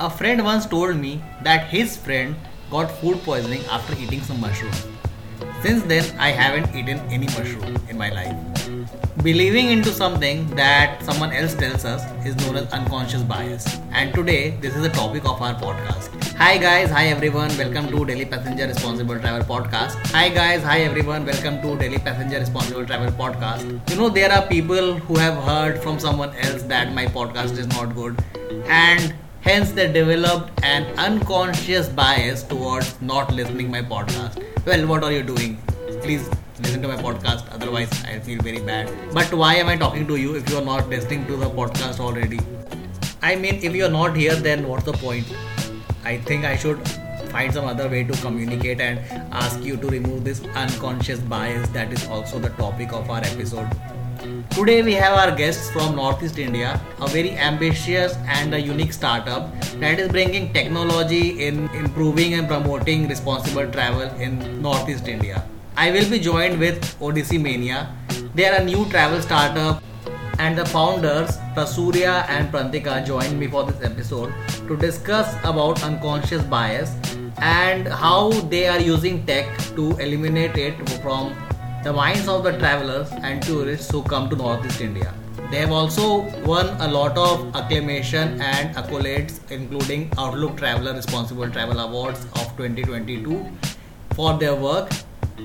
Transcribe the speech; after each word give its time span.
A 0.00 0.10
friend 0.10 0.42
once 0.42 0.66
told 0.66 0.96
me 0.96 1.22
that 1.44 1.68
his 1.68 1.96
friend 1.96 2.34
got 2.68 2.90
food 2.90 3.22
poisoning 3.22 3.64
after 3.70 3.94
eating 3.96 4.20
some 4.22 4.40
mushrooms. 4.40 4.88
Since 5.62 5.84
then, 5.84 6.04
I 6.18 6.30
haven't 6.32 6.74
eaten 6.74 6.98
any 7.12 7.26
mushroom 7.26 7.76
in 7.88 7.96
my 7.96 8.10
life. 8.10 8.36
Believing 9.22 9.70
into 9.70 9.92
something 9.92 10.48
that 10.56 11.00
someone 11.04 11.30
else 11.32 11.54
tells 11.54 11.84
us 11.84 12.02
is 12.26 12.34
known 12.38 12.56
as 12.56 12.72
unconscious 12.72 13.22
bias. 13.22 13.68
And 13.92 14.12
today, 14.12 14.58
this 14.60 14.74
is 14.74 14.82
the 14.82 14.88
topic 14.88 15.24
of 15.26 15.40
our 15.40 15.54
podcast. 15.54 16.10
Hi 16.38 16.58
guys, 16.58 16.90
hi 16.90 17.06
everyone, 17.06 17.56
welcome 17.56 17.86
to 17.92 18.04
Daily 18.04 18.24
Passenger 18.24 18.66
Responsible 18.66 19.20
Travel 19.20 19.46
Podcast. 19.46 19.94
Hi 20.08 20.28
guys, 20.28 20.64
hi 20.64 20.80
everyone, 20.80 21.24
welcome 21.24 21.62
to 21.62 21.78
Daily 21.78 21.98
Passenger 21.98 22.40
Responsible 22.40 22.84
Travel 22.84 23.12
Podcast. 23.12 23.90
You 23.90 23.96
know, 23.96 24.08
there 24.08 24.32
are 24.32 24.44
people 24.48 24.94
who 24.94 25.16
have 25.18 25.40
heard 25.44 25.80
from 25.80 26.00
someone 26.00 26.34
else 26.34 26.64
that 26.64 26.92
my 26.92 27.06
podcast 27.06 27.56
is 27.56 27.68
not 27.68 27.94
good, 27.94 28.18
and 28.66 29.14
hence 29.44 29.72
they 29.72 29.90
developed 29.92 30.64
an 30.64 30.86
unconscious 30.98 31.88
bias 31.88 32.42
towards 32.42 33.00
not 33.00 33.32
listening 33.32 33.70
my 33.70 33.82
podcast. 33.82 34.42
Well, 34.66 34.86
what 34.86 35.04
are 35.04 35.12
you 35.12 35.22
doing? 35.22 35.58
Please 36.00 36.28
listen 36.60 36.80
to 36.80 36.88
my 36.88 36.96
podcast 36.96 37.48
otherwise 37.52 37.90
i 38.04 38.18
feel 38.26 38.40
very 38.40 38.60
bad 38.60 38.90
but 39.12 39.32
why 39.34 39.54
am 39.62 39.66
i 39.66 39.76
talking 39.76 40.06
to 40.06 40.16
you 40.16 40.36
if 40.36 40.48
you 40.48 40.56
are 40.56 40.64
not 40.64 40.88
listening 40.88 41.26
to 41.26 41.36
the 41.36 41.48
podcast 41.56 41.98
already 41.98 42.38
i 43.22 43.34
mean 43.34 43.56
if 43.56 43.74
you 43.74 43.84
are 43.84 43.90
not 43.90 44.16
here 44.16 44.36
then 44.36 44.62
what's 44.68 44.84
the 44.84 44.92
point 44.92 45.26
i 46.04 46.16
think 46.16 46.44
i 46.44 46.56
should 46.56 46.78
find 47.34 47.52
some 47.52 47.64
other 47.64 47.88
way 47.88 48.04
to 48.04 48.12
communicate 48.22 48.80
and 48.80 49.00
ask 49.32 49.60
you 49.64 49.76
to 49.76 49.88
remove 49.88 50.22
this 50.22 50.44
unconscious 50.54 51.18
bias 51.34 51.68
that 51.70 51.92
is 51.92 52.06
also 52.06 52.38
the 52.38 52.50
topic 52.50 52.92
of 52.92 53.10
our 53.10 53.24
episode 53.32 53.68
Today 54.24 54.80
we 54.82 54.94
have 54.94 55.18
our 55.18 55.36
guests 55.36 55.70
from 55.70 55.96
Northeast 55.96 56.38
India, 56.38 56.80
a 56.98 57.06
very 57.06 57.32
ambitious 57.32 58.14
and 58.26 58.54
a 58.54 58.58
unique 58.58 58.94
startup 58.94 59.52
that 59.80 60.00
is 60.00 60.08
bringing 60.08 60.50
technology 60.54 61.46
in 61.46 61.68
improving 61.74 62.32
and 62.32 62.48
promoting 62.48 63.06
responsible 63.06 63.70
travel 63.70 64.08
in 64.18 64.62
Northeast 64.62 65.08
India. 65.08 65.44
I 65.76 65.90
will 65.90 66.08
be 66.08 66.18
joined 66.18 66.58
with 66.58 66.80
Oddessemania. 67.00 67.88
They 68.34 68.46
are 68.46 68.62
a 68.62 68.64
new 68.64 68.88
travel 68.88 69.20
startup 69.20 69.82
and 70.38 70.56
the 70.56 70.64
founders 70.64 71.36
Prasurya 71.54 72.26
and 72.30 72.50
Prantika 72.50 73.04
joined 73.06 73.38
me 73.38 73.46
for 73.46 73.64
this 73.64 73.82
episode 73.82 74.32
to 74.68 74.76
discuss 74.78 75.36
about 75.44 75.82
unconscious 75.82 76.42
bias 76.44 76.96
and 77.42 77.86
how 77.86 78.30
they 78.30 78.68
are 78.68 78.80
using 78.80 79.26
tech 79.26 79.46
to 79.76 79.90
eliminate 79.98 80.56
it 80.56 80.88
from 81.00 81.34
the 81.84 81.92
minds 81.92 82.28
of 82.28 82.42
the 82.42 82.52
travelers 82.58 83.10
and 83.12 83.42
tourists 83.42 83.90
who 83.90 84.02
come 84.02 84.30
to 84.30 84.36
Northeast 84.36 84.80
India. 84.80 85.12
They 85.50 85.58
have 85.58 85.70
also 85.70 86.20
won 86.46 86.68
a 86.80 86.88
lot 86.88 87.18
of 87.18 87.54
acclamation 87.54 88.40
and 88.40 88.74
accolades, 88.74 89.38
including 89.50 90.10
Outlook 90.16 90.56
Traveler 90.56 90.94
Responsible 90.94 91.50
Travel 91.50 91.78
Awards 91.80 92.24
of 92.36 92.56
2022 92.56 93.46
for 94.14 94.32
their 94.38 94.54
work 94.54 94.90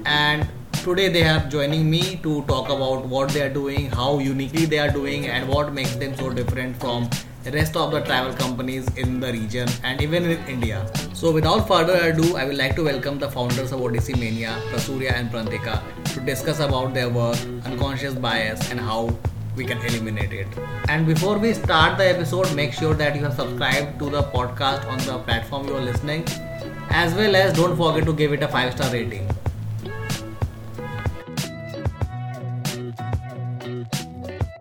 and 0.06 0.48
today 0.84 1.10
they 1.10 1.24
are 1.24 1.46
joining 1.50 1.90
me 1.90 2.16
to 2.24 2.42
talk 2.44 2.70
about 2.70 3.06
what 3.06 3.30
they 3.32 3.42
are 3.42 3.54
doing 3.54 3.90
how 3.90 4.20
uniquely 4.20 4.66
they 4.66 4.80
are 4.80 4.92
doing 4.92 5.28
and 5.28 5.50
what 5.50 5.74
makes 5.74 5.96
them 5.96 6.16
so 6.16 6.30
different 6.30 6.80
from 6.80 7.10
the 7.44 7.52
rest 7.52 7.76
of 7.76 7.92
the 7.92 8.02
travel 8.02 8.34
companies 8.34 8.88
in 8.96 9.20
the 9.20 9.32
region 9.32 9.68
and 9.84 10.02
even 10.02 10.26
in 10.26 10.46
India. 10.48 10.86
So 11.14 11.32
without 11.32 11.68
further 11.68 11.96
ado, 12.10 12.36
I 12.36 12.46
would 12.46 12.58
like 12.58 12.76
to 12.76 12.84
welcome 12.84 13.18
the 13.18 13.30
founders 13.32 13.72
of 13.72 13.80
Oddessemania, 13.80 14.60
Prasurya 14.70 15.14
and 15.14 15.32
Prantika, 15.32 15.82
to 16.20 16.26
discuss 16.26 16.60
about 16.60 16.94
their 16.94 17.10
work, 17.10 17.38
unconscious 17.66 18.14
bias 18.14 18.72
and 18.72 18.80
how 18.80 19.16
we 19.56 19.66
can 19.66 19.78
eliminate 19.80 20.34
it. 20.34 20.48
And 20.88 21.06
before 21.06 21.38
we 21.38 21.54
start 21.54 21.98
the 21.98 22.08
episode, 22.08 22.54
make 22.56 22.74
sure 22.74 22.94
that 22.94 23.16
you 23.16 23.24
have 23.24 23.34
subscribed 23.34 24.00
to 24.00 24.10
the 24.10 24.24
podcast 24.24 24.86
on 24.88 24.98
the 25.00 25.20
platform 25.20 25.68
you 25.68 25.76
are 25.76 25.82
listening, 25.82 26.26
as 26.90 27.14
well 27.14 27.36
as 27.36 27.54
don't 27.54 27.76
forget 27.76 28.06
to 28.06 28.14
give 28.14 28.34
it 28.34 28.44
a 28.44 28.48
5 28.48 28.74
star 28.74 28.92
rating. 28.92 29.28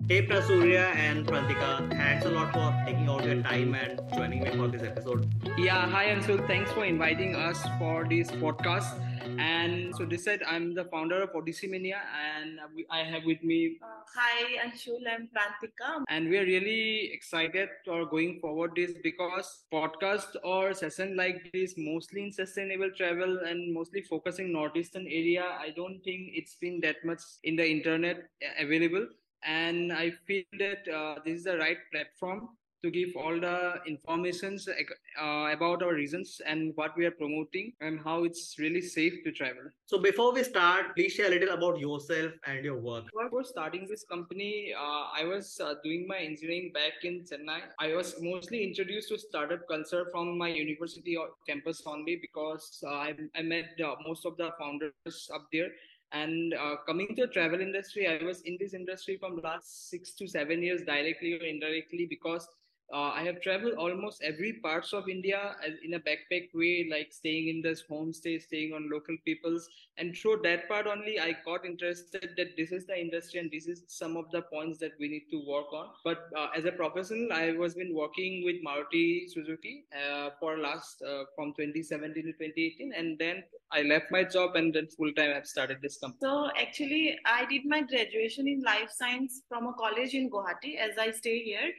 Hey 0.09 0.27
Prasurya 0.27 0.95
and 0.97 1.27
Prantika, 1.27 1.91
thanks 1.91 2.25
a 2.25 2.31
lot 2.31 2.53
for 2.55 2.75
taking 2.87 3.09
out 3.11 3.25
your 3.25 3.43
time 3.43 3.75
and 3.75 4.01
joining 4.15 4.43
me 4.43 4.57
for 4.57 4.67
this 4.67 4.83
episode. 4.83 5.29
Yeah, 5.59 5.87
hi 5.87 6.07
Anshul. 6.07 6.47
Thanks 6.47 6.73
for 6.73 6.87
inviting 6.87 7.37
us 7.37 7.63
for 7.79 8.07
this 8.09 8.31
podcast. 8.31 9.08
And 9.39 9.95
so 9.97 10.05
this 10.05 10.25
said, 10.25 10.43
I'm 10.47 10.75
the 10.75 10.85
founder 10.85 11.23
of 11.23 11.33
Oddessemania, 11.33 12.01
and 12.27 12.61
I 12.91 12.99
have 13.05 13.25
with 13.25 13.43
me. 13.43 13.79
Uh, 13.83 13.87
hi 14.15 14.67
Anshul, 14.67 15.01
I'm 15.09 15.29
Prantika. 15.29 16.03
And 16.09 16.29
we 16.29 16.39
are 16.39 16.45
really 16.45 17.13
excited 17.13 17.69
for 17.85 18.07
going 18.07 18.41
forward 18.41 18.73
this 18.77 18.93
because 19.03 19.65
podcast 19.73 20.37
or 20.45 20.75
session 20.75 21.17
like 21.17 21.51
this, 21.53 21.75
mostly 21.77 22.25
in 22.25 22.33
sustainable 22.33 22.91
travel 22.97 23.41
and 23.47 23.73
mostly 23.73 24.03
focusing 24.03 24.53
northeastern 24.53 25.07
area. 25.07 25.45
I 25.61 25.71
don't 25.77 26.01
think 26.03 26.31
it's 26.35 26.57
been 26.57 26.81
that 26.81 26.97
much 27.05 27.23
in 27.45 27.57
the 27.57 27.69
internet 27.69 28.29
available 28.59 29.07
and 29.45 29.93
i 29.93 30.11
feel 30.27 30.43
that 30.59 30.89
uh, 30.93 31.15
this 31.25 31.39
is 31.39 31.45
the 31.45 31.57
right 31.59 31.79
platform 31.93 32.49
to 32.83 32.91
give 32.91 33.11
all 33.17 33.39
the 33.41 33.81
informations 33.87 34.69
uh, 34.69 35.49
about 35.53 35.83
our 35.83 35.95
reasons 35.95 36.41
and 36.47 36.73
what 36.77 36.97
we 36.97 37.05
are 37.07 37.11
promoting 37.11 37.73
and 37.81 38.01
how 38.01 38.25
it's 38.25 38.57
really 38.59 38.81
safe 38.81 39.15
to 39.25 39.33
travel. 39.33 39.63
So 39.87 39.99
before 39.99 40.33
we 40.33 40.45
start, 40.45 40.95
please 40.95 41.13
share 41.13 41.27
a 41.27 41.31
little 41.31 41.55
about 41.55 41.81
yourself 41.81 42.33
and 42.47 42.65
your 42.65 42.79
work. 42.79 43.05
Before 43.23 43.45
starting 43.45 43.87
this 43.89 44.05
company, 44.05 44.75
uh, 44.79 45.07
I 45.15 45.25
was 45.25 45.61
uh, 45.63 45.75
doing 45.83 46.07
my 46.07 46.19
engineering 46.19 46.71
back 46.73 47.05
in 47.05 47.25
Chennai. 47.25 47.61
I 47.79 47.95
was 47.95 48.15
mostly 48.21 48.63
introduced 48.63 49.09
to 49.09 49.19
startup 49.19 49.67
culture 49.69 50.07
from 50.13 50.39
my 50.39 50.49
university 50.49 51.17
campus 51.47 51.83
only 51.87 52.17
because 52.17 52.83
uh, 52.87 52.91
I, 52.91 53.15
I, 53.35 53.43
met 53.43 53.81
uh, 53.85 53.95
most 54.07 54.27
of 54.27 54.37
the 54.37 54.51
founders 54.59 55.31
up 55.35 55.47
there 55.53 55.69
and 56.13 56.55
uh, 56.55 56.77
coming 56.87 57.09
to 57.15 57.27
the 57.27 57.33
travel 57.33 57.61
industry 57.61 58.07
i 58.07 58.25
was 58.25 58.41
in 58.43 58.57
this 58.59 58.73
industry 58.73 59.19
from 59.19 59.41
last 59.43 59.91
six 59.91 60.15
to 60.15 60.27
seven 60.27 60.63
years 60.63 60.83
directly 60.83 61.35
or 61.35 61.45
indirectly 61.45 62.07
because 62.09 62.49
uh, 62.93 63.11
I 63.15 63.23
have 63.23 63.41
traveled 63.43 63.75
almost 63.75 64.23
every 64.23 64.55
parts 64.55 64.93
of 64.95 65.09
India 65.09 65.57
in 65.85 65.95
a 65.95 66.01
backpack 66.01 66.49
way, 66.55 66.89
like 66.91 67.13
staying 67.13 67.49
in 67.49 67.61
this 67.61 67.85
homestay, 67.91 68.41
staying 68.41 68.73
on 68.73 68.91
local 68.91 69.17
people's, 69.27 69.69
and 69.99 70.17
through 70.17 70.41
that 70.45 70.69
part 70.69 70.87
only, 70.87 71.21
I 71.21 71.37
got 71.45 71.67
interested 71.67 72.31
that 72.37 72.57
this 72.57 72.73
is 72.73 72.87
the 72.87 72.99
industry 72.99 73.41
and 73.41 73.51
this 73.51 73.67
is 73.67 73.83
some 73.89 74.17
of 74.17 74.31
the 74.31 74.43
points 74.43 74.79
that 74.79 74.93
we 74.99 75.09
need 75.09 75.27
to 75.31 75.45
work 75.47 75.73
on. 75.73 75.89
But 76.05 76.31
uh, 76.37 76.49
as 76.57 76.65
a 76.65 76.73
professional, 76.73 77.33
I 77.33 77.53
was 77.53 77.75
been 77.75 77.95
working 77.95 78.45
with 78.45 78.57
Maruti 78.65 79.29
Suzuki 79.29 79.85
uh, 79.93 80.31
for 80.41 80.59
last 80.59 81.03
uh, 81.03 81.25
from 81.37 81.53
2017 81.59 82.15
to 82.15 82.33
2018, 82.33 82.93
and 82.97 83.19
then 83.19 83.43
I 83.71 83.83
left 83.83 84.11
my 84.11 84.25
job 84.25 84.57
and 84.57 84.73
then 84.73 84.87
full 84.87 85.13
time 85.13 85.33
I've 85.37 85.47
started 85.47 85.79
this 85.83 85.99
company. 85.99 86.21
So 86.23 86.49
actually, 86.59 87.19
I 87.27 87.45
did 87.45 87.67
my 87.67 87.83
graduation 87.83 88.49
in 88.49 88.63
life 88.63 88.91
science 88.91 89.43
from 89.49 89.67
a 89.67 89.75
college 89.75 90.15
in 90.15 90.31
Guwahati, 90.31 90.79
as 90.79 90.97
I 90.99 91.11
stay 91.11 91.43
here 91.43 91.71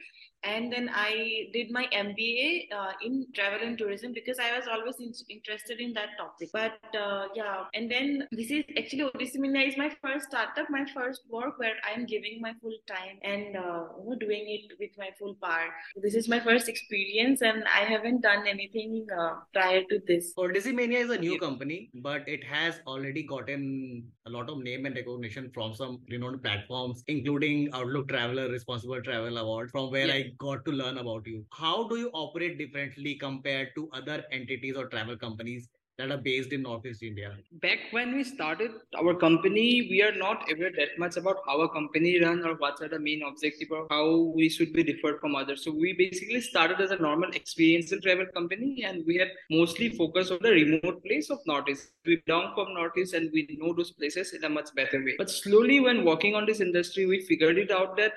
and 0.42 0.72
then 0.72 0.90
i 0.94 1.46
did 1.52 1.70
my 1.70 1.86
mba 1.92 2.66
uh, 2.72 2.92
in 3.02 3.26
travel 3.34 3.60
and 3.62 3.76
tourism 3.76 4.12
because 4.12 4.38
i 4.38 4.56
was 4.56 4.66
always 4.66 4.96
in- 4.98 5.12
interested 5.28 5.80
in 5.80 5.92
that 5.92 6.10
topic. 6.18 6.50
But 6.52 6.78
uh, 6.98 7.26
yeah. 7.34 7.64
And 7.74 7.90
then 7.90 8.28
this 8.32 8.50
is 8.50 8.64
actually 8.78 9.02
odyssey 9.02 9.38
is 9.38 9.76
my 9.76 9.90
first 10.02 10.26
startup 10.28 10.70
my 10.70 10.84
first 10.94 11.22
work 11.30 11.58
where 11.58 11.74
i'm 11.90 12.06
giving 12.06 12.40
my 12.40 12.52
full 12.60 12.76
time 12.86 13.18
and 13.22 13.56
uh, 13.56 13.84
doing 14.18 14.44
it 14.48 14.76
with 14.78 14.90
my 14.98 15.10
full 15.18 15.34
part 15.34 15.70
this 15.96 16.14
is 16.14 16.28
my 16.28 16.40
first 16.40 16.68
experience 16.68 17.42
and 17.42 17.64
i 17.64 17.84
haven't 17.84 18.20
done 18.20 18.46
anything 18.46 19.06
uh, 19.18 19.34
prior 19.52 19.82
to 19.90 20.00
this. 20.06 20.32
Oddessemania 20.36 21.00
is 21.04 21.10
a 21.10 21.18
new 21.18 21.38
company 21.38 21.90
but 21.94 22.28
it 22.28 22.44
has 22.44 22.80
already 22.86 23.22
gotten 23.22 24.10
a 24.26 24.30
lot 24.30 24.50
of 24.50 24.58
name 24.62 24.86
and 24.86 24.94
recognition 24.94 25.50
from 25.54 25.72
some 25.74 26.00
renowned 26.10 26.42
platforms 26.42 27.02
including 27.06 27.68
outlook 27.72 28.08
traveler 28.08 28.48
responsible 28.50 29.00
travel 29.02 29.38
award 29.38 29.70
from 29.70 29.90
where 29.90 30.06
yeah. 30.06 30.14
i 30.14 30.32
got 30.38 30.64
to 30.64 30.72
learn 30.72 30.98
about 30.98 31.26
you. 31.26 31.44
How 31.52 31.88
do 31.88 31.96
you 31.96 32.10
operate 32.12 32.58
differently 32.58 33.14
compared 33.14 33.68
to 33.76 33.88
other 33.92 34.24
entities 34.32 34.76
or 34.76 34.86
travel 34.88 35.16
companies 35.16 35.68
that 36.00 36.10
are 36.10 36.22
based 36.26 36.52
in 36.52 36.62
Northeast 36.62 37.02
India? 37.02 37.32
Back 37.62 37.78
when 37.90 38.14
we 38.14 38.24
started 38.24 38.70
our 38.98 39.14
company, 39.14 39.86
we 39.90 40.02
are 40.02 40.14
not 40.14 40.50
aware 40.50 40.72
that 40.76 40.98
much 40.98 41.16
about 41.16 41.36
how 41.46 41.60
a 41.60 41.68
company 41.68 42.20
run 42.20 42.44
or 42.44 42.54
what 42.54 42.80
are 42.80 42.88
the 42.88 42.98
main 42.98 43.22
objective 43.22 43.68
or 43.70 43.86
how 43.90 44.32
we 44.34 44.48
should 44.48 44.72
be 44.72 44.82
different 44.82 45.20
from 45.20 45.36
others. 45.36 45.64
So 45.64 45.70
we 45.72 45.92
basically 45.92 46.40
started 46.40 46.80
as 46.80 46.90
a 46.90 46.96
normal 46.96 47.30
experiential 47.32 48.00
travel 48.00 48.26
company 48.34 48.84
and 48.84 49.04
we 49.06 49.16
had 49.16 49.28
mostly 49.50 49.90
focused 49.90 50.32
on 50.32 50.38
the 50.40 50.50
remote 50.50 51.04
place 51.04 51.30
of 51.30 51.38
Northeast. 51.46 51.92
We 52.06 52.22
belong 52.26 52.54
from 52.54 52.74
Northeast 52.74 53.14
and 53.14 53.30
we 53.32 53.58
know 53.60 53.74
those 53.74 53.90
places 53.90 54.32
in 54.32 54.44
a 54.44 54.48
much 54.48 54.74
better 54.74 55.04
way. 55.04 55.16
But 55.18 55.30
slowly 55.30 55.80
when 55.80 56.04
working 56.04 56.34
on 56.34 56.46
this 56.46 56.60
industry, 56.60 57.06
we 57.06 57.20
figured 57.20 57.58
it 57.58 57.70
out 57.70 57.96
that 57.98 58.14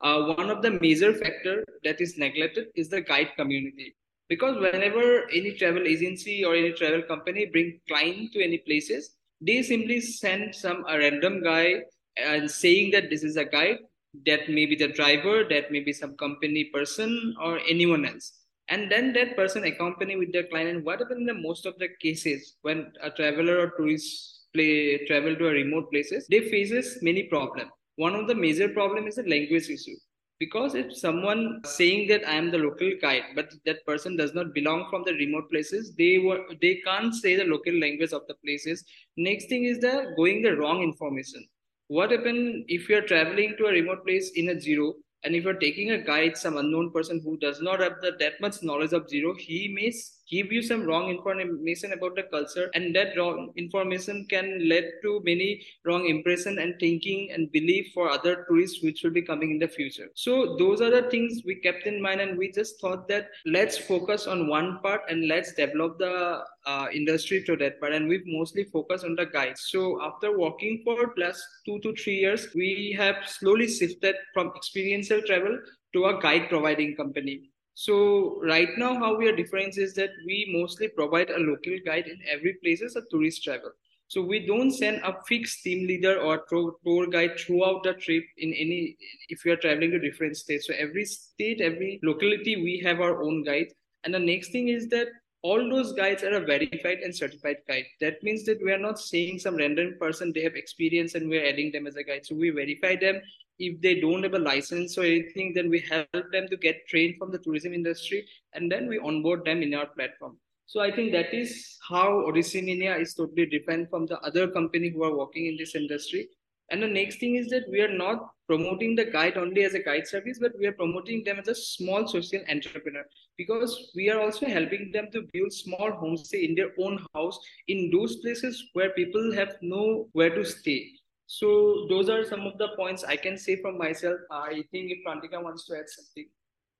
uh, 0.00 0.34
one 0.34 0.50
of 0.50 0.62
the 0.62 0.70
major 0.70 1.12
factor 1.14 1.64
that 1.84 2.00
is 2.00 2.18
neglected 2.18 2.66
is 2.74 2.88
the 2.88 3.00
guide 3.00 3.30
community 3.36 3.94
because 4.28 4.56
whenever 4.58 5.28
any 5.30 5.52
travel 5.52 5.86
agency 5.86 6.44
or 6.44 6.54
any 6.54 6.72
travel 6.72 7.02
company 7.02 7.46
bring 7.46 7.80
client 7.88 8.32
to 8.32 8.42
any 8.42 8.58
places 8.58 9.16
they 9.40 9.62
simply 9.62 10.00
send 10.00 10.54
some 10.54 10.84
a 10.88 10.98
random 10.98 11.42
guy 11.42 11.82
and 12.16 12.50
saying 12.50 12.90
that 12.90 13.10
this 13.10 13.22
is 13.22 13.36
a 13.36 13.44
guide 13.44 13.78
that 14.24 14.48
may 14.48 14.64
be 14.64 14.74
the 14.76 14.88
driver 14.88 15.44
that 15.44 15.70
may 15.70 15.80
be 15.80 15.92
some 15.92 16.16
company 16.16 16.64
person 16.72 17.34
or 17.42 17.60
anyone 17.68 18.06
else. 18.06 18.32
And 18.68 18.90
then 18.90 19.12
that 19.12 19.36
person 19.36 19.64
accompany 19.64 20.16
with 20.16 20.32
their 20.32 20.44
client 20.44 20.70
and 20.70 20.84
what 20.84 21.00
happens 21.00 21.20
in 21.20 21.26
the 21.26 21.34
most 21.34 21.66
of 21.66 21.78
the 21.78 21.88
cases 22.00 22.56
when 22.62 22.92
a 23.02 23.10
traveler 23.10 23.60
or 23.60 23.72
tourist 23.76 24.46
play 24.54 25.06
travel 25.06 25.36
to 25.36 25.48
a 25.48 25.52
remote 25.52 25.90
places 25.92 26.26
they 26.30 26.48
faces 26.48 26.98
many 27.02 27.24
problem. 27.24 27.70
One 27.96 28.14
of 28.14 28.26
the 28.26 28.34
major 28.34 28.68
problem 28.70 29.06
is 29.06 29.16
the 29.16 29.28
language 29.28 29.68
issue 29.68 29.96
because 30.38 30.74
if 30.74 30.94
someone 30.96 31.60
saying 31.64 32.06
that 32.08 32.26
i 32.28 32.34
am 32.34 32.50
the 32.50 32.58
local 32.58 32.90
guide 33.00 33.22
but 33.34 33.52
that 33.64 33.84
person 33.86 34.16
does 34.16 34.34
not 34.34 34.52
belong 34.52 34.86
from 34.90 35.02
the 35.06 35.14
remote 35.14 35.48
places 35.50 35.94
they 35.96 36.18
were 36.18 36.40
they 36.60 36.74
can't 36.84 37.14
say 37.14 37.36
the 37.36 37.44
local 37.44 37.74
language 37.74 38.12
of 38.12 38.26
the 38.26 38.34
places. 38.44 38.84
Next 39.16 39.48
thing 39.48 39.64
is 39.64 39.78
the 39.78 40.12
going 40.16 40.42
the 40.42 40.56
wrong 40.56 40.82
information. 40.82 41.46
What 41.88 42.10
happen 42.10 42.64
if 42.68 42.88
you 42.88 42.98
are 42.98 43.02
traveling 43.02 43.54
to 43.58 43.66
a 43.66 43.72
remote 43.72 44.04
place 44.04 44.32
in 44.34 44.48
a 44.50 44.54
Ziro 44.54 44.94
and 45.24 45.34
if 45.34 45.44
you're 45.44 45.54
taking 45.54 45.92
a 45.92 46.02
guide 46.02 46.36
some 46.36 46.56
unknown 46.56 46.90
person 46.92 47.20
who 47.24 47.36
does 47.38 47.60
not 47.60 47.80
have 47.80 47.94
the, 48.02 48.12
that 48.18 48.40
much 48.40 48.62
knowledge 48.62 48.92
of 48.92 49.06
Ziro 49.06 49.38
he 49.38 49.68
may 49.68 49.92
give 50.28 50.52
you 50.52 50.62
some 50.62 50.84
wrong 50.84 51.10
information 51.10 51.92
about 51.92 52.16
the 52.16 52.24
culture 52.24 52.70
and 52.74 52.94
that 52.94 53.16
wrong 53.16 53.52
information 53.56 54.26
can 54.28 54.68
lead 54.68 54.84
to 55.02 55.20
many 55.24 55.64
wrong 55.84 56.06
impression 56.06 56.58
and 56.58 56.74
thinking 56.80 57.30
and 57.32 57.50
belief 57.52 57.92
for 57.94 58.10
other 58.10 58.44
tourists 58.48 58.82
which 58.82 59.02
will 59.02 59.10
be 59.10 59.22
coming 59.22 59.50
in 59.50 59.58
the 59.58 59.68
future. 59.68 60.08
So 60.14 60.56
those 60.56 60.80
are 60.80 60.90
the 60.90 61.08
things 61.10 61.42
we 61.44 61.56
kept 61.56 61.86
in 61.86 62.02
mind 62.02 62.20
and 62.20 62.36
we 62.36 62.50
just 62.50 62.80
thought 62.80 63.08
that 63.08 63.30
let's 63.44 63.78
focus 63.78 64.26
on 64.26 64.48
one 64.48 64.80
part 64.82 65.02
and 65.08 65.28
let's 65.28 65.52
develop 65.52 65.98
the 65.98 66.44
uh, 66.66 66.86
industry 66.92 67.44
to 67.44 67.56
that 67.56 67.80
part. 67.80 67.92
And 67.92 68.08
we've 68.08 68.26
mostly 68.26 68.64
focused 68.64 69.04
on 69.04 69.14
the 69.14 69.26
guides. 69.26 69.68
So 69.70 70.02
after 70.02 70.36
working 70.36 70.82
for 70.84 71.08
plus 71.08 71.40
two 71.64 71.78
to 71.80 71.94
three 71.94 72.16
years 72.16 72.48
we 72.54 72.94
have 72.98 73.16
slowly 73.26 73.68
shifted 73.68 74.16
from 74.34 74.52
experiential 74.56 75.22
travel 75.22 75.58
to 75.92 76.06
a 76.06 76.20
guide 76.20 76.48
providing 76.48 76.96
company 76.96 77.50
so 77.78 78.40
right 78.42 78.70
now, 78.78 78.94
how 78.94 79.18
we 79.18 79.28
are 79.28 79.36
different 79.36 79.76
is 79.76 79.92
that 79.94 80.08
we 80.24 80.50
mostly 80.50 80.88
provide 80.88 81.28
a 81.28 81.38
local 81.38 81.76
guide 81.84 82.06
in 82.06 82.18
every 82.26 82.54
places 82.54 82.96
a 82.96 83.02
tourist 83.10 83.44
travel. 83.44 83.70
So 84.08 84.22
we 84.22 84.46
don't 84.46 84.70
send 84.70 85.02
a 85.04 85.14
fixed 85.28 85.62
team 85.62 85.86
leader 85.86 86.18
or 86.18 86.46
tour 86.48 87.06
guide 87.08 87.38
throughout 87.38 87.82
the 87.82 87.92
trip 87.92 88.24
in 88.38 88.54
any 88.54 88.96
if 89.28 89.44
you 89.44 89.52
are 89.52 89.56
traveling 89.56 89.90
to 89.90 89.98
different 89.98 90.38
states. 90.38 90.66
So 90.66 90.72
every 90.78 91.04
state, 91.04 91.60
every 91.60 92.00
locality, 92.02 92.56
we 92.56 92.80
have 92.82 93.00
our 93.00 93.22
own 93.22 93.44
guide. 93.44 93.74
And 94.04 94.14
the 94.14 94.20
next 94.20 94.52
thing 94.52 94.68
is 94.68 94.88
that 94.88 95.08
all 95.42 95.68
those 95.68 95.92
guides 95.92 96.22
are 96.22 96.32
a 96.32 96.46
verified 96.46 97.00
and 97.00 97.14
certified 97.14 97.58
guide. 97.68 97.84
That 98.00 98.22
means 98.22 98.44
that 98.46 98.62
we 98.64 98.72
are 98.72 98.78
not 98.78 98.98
saying 98.98 99.40
some 99.40 99.56
random 99.56 99.96
person 100.00 100.32
they 100.32 100.44
have 100.44 100.56
experience 100.56 101.14
and 101.14 101.28
we're 101.28 101.46
adding 101.46 101.72
them 101.72 101.86
as 101.86 101.96
a 101.96 102.02
guide. 102.02 102.24
So 102.24 102.36
we 102.36 102.48
verify 102.48 102.96
them 102.96 103.20
if 103.58 103.80
they 103.80 104.00
don't 104.00 104.22
have 104.22 104.34
a 104.34 104.38
license 104.38 104.98
or 104.98 105.04
anything, 105.04 105.52
then 105.54 105.70
we 105.70 105.80
help 105.80 106.08
them 106.32 106.48
to 106.48 106.56
get 106.56 106.86
trained 106.88 107.16
from 107.18 107.30
the 107.30 107.38
tourism 107.38 107.72
industry 107.72 108.26
and 108.52 108.70
then 108.70 108.88
we 108.88 108.98
onboard 108.98 109.44
them 109.44 109.62
in 109.62 109.74
our 109.74 109.86
platform. 109.86 110.38
So 110.66 110.80
I 110.80 110.90
think 110.90 111.12
that 111.12 111.32
is 111.32 111.78
how 111.88 112.24
Oddessemania 112.28 113.00
is 113.00 113.14
totally 113.14 113.46
different 113.46 113.88
from 113.88 114.06
the 114.06 114.18
other 114.20 114.48
company 114.48 114.88
who 114.90 115.04
are 115.04 115.16
working 115.16 115.46
in 115.46 115.56
this 115.56 115.76
industry. 115.76 116.28
And 116.70 116.82
the 116.82 116.88
next 116.88 117.20
thing 117.20 117.36
is 117.36 117.48
that 117.50 117.68
we 117.70 117.80
are 117.80 117.96
not 117.96 118.30
promoting 118.48 118.96
the 118.96 119.04
guide 119.04 119.36
only 119.36 119.62
as 119.62 119.74
a 119.74 119.78
guide 119.78 120.08
service, 120.08 120.38
but 120.40 120.52
we 120.58 120.66
are 120.66 120.72
promoting 120.72 121.22
them 121.22 121.38
as 121.38 121.46
a 121.46 121.54
small 121.54 122.08
social 122.08 122.40
entrepreneur 122.50 123.04
because 123.36 123.92
we 123.94 124.10
are 124.10 124.20
also 124.20 124.46
helping 124.46 124.90
them 124.92 125.08
to 125.12 125.28
build 125.32 125.52
small 125.52 125.92
homestay 125.92 126.48
in 126.48 126.56
their 126.56 126.72
own 126.80 127.04
house 127.14 127.38
in 127.68 127.90
those 127.92 128.16
places 128.16 128.70
where 128.72 128.90
people 128.90 129.32
have 129.32 129.56
no 129.62 130.08
where 130.12 130.34
to 130.34 130.44
stay. 130.44 130.90
So 131.26 131.86
those 131.88 132.08
are 132.08 132.24
some 132.24 132.46
of 132.46 132.56
the 132.58 132.68
points 132.76 133.04
I 133.04 133.16
can 133.16 133.36
say 133.36 133.56
from 133.60 133.78
myself. 133.78 134.18
I 134.30 134.64
think 134.70 134.92
if 134.92 134.98
Prantika 135.06 135.42
wants 135.42 135.66
to 135.66 135.78
add 135.78 135.88
something. 135.88 136.28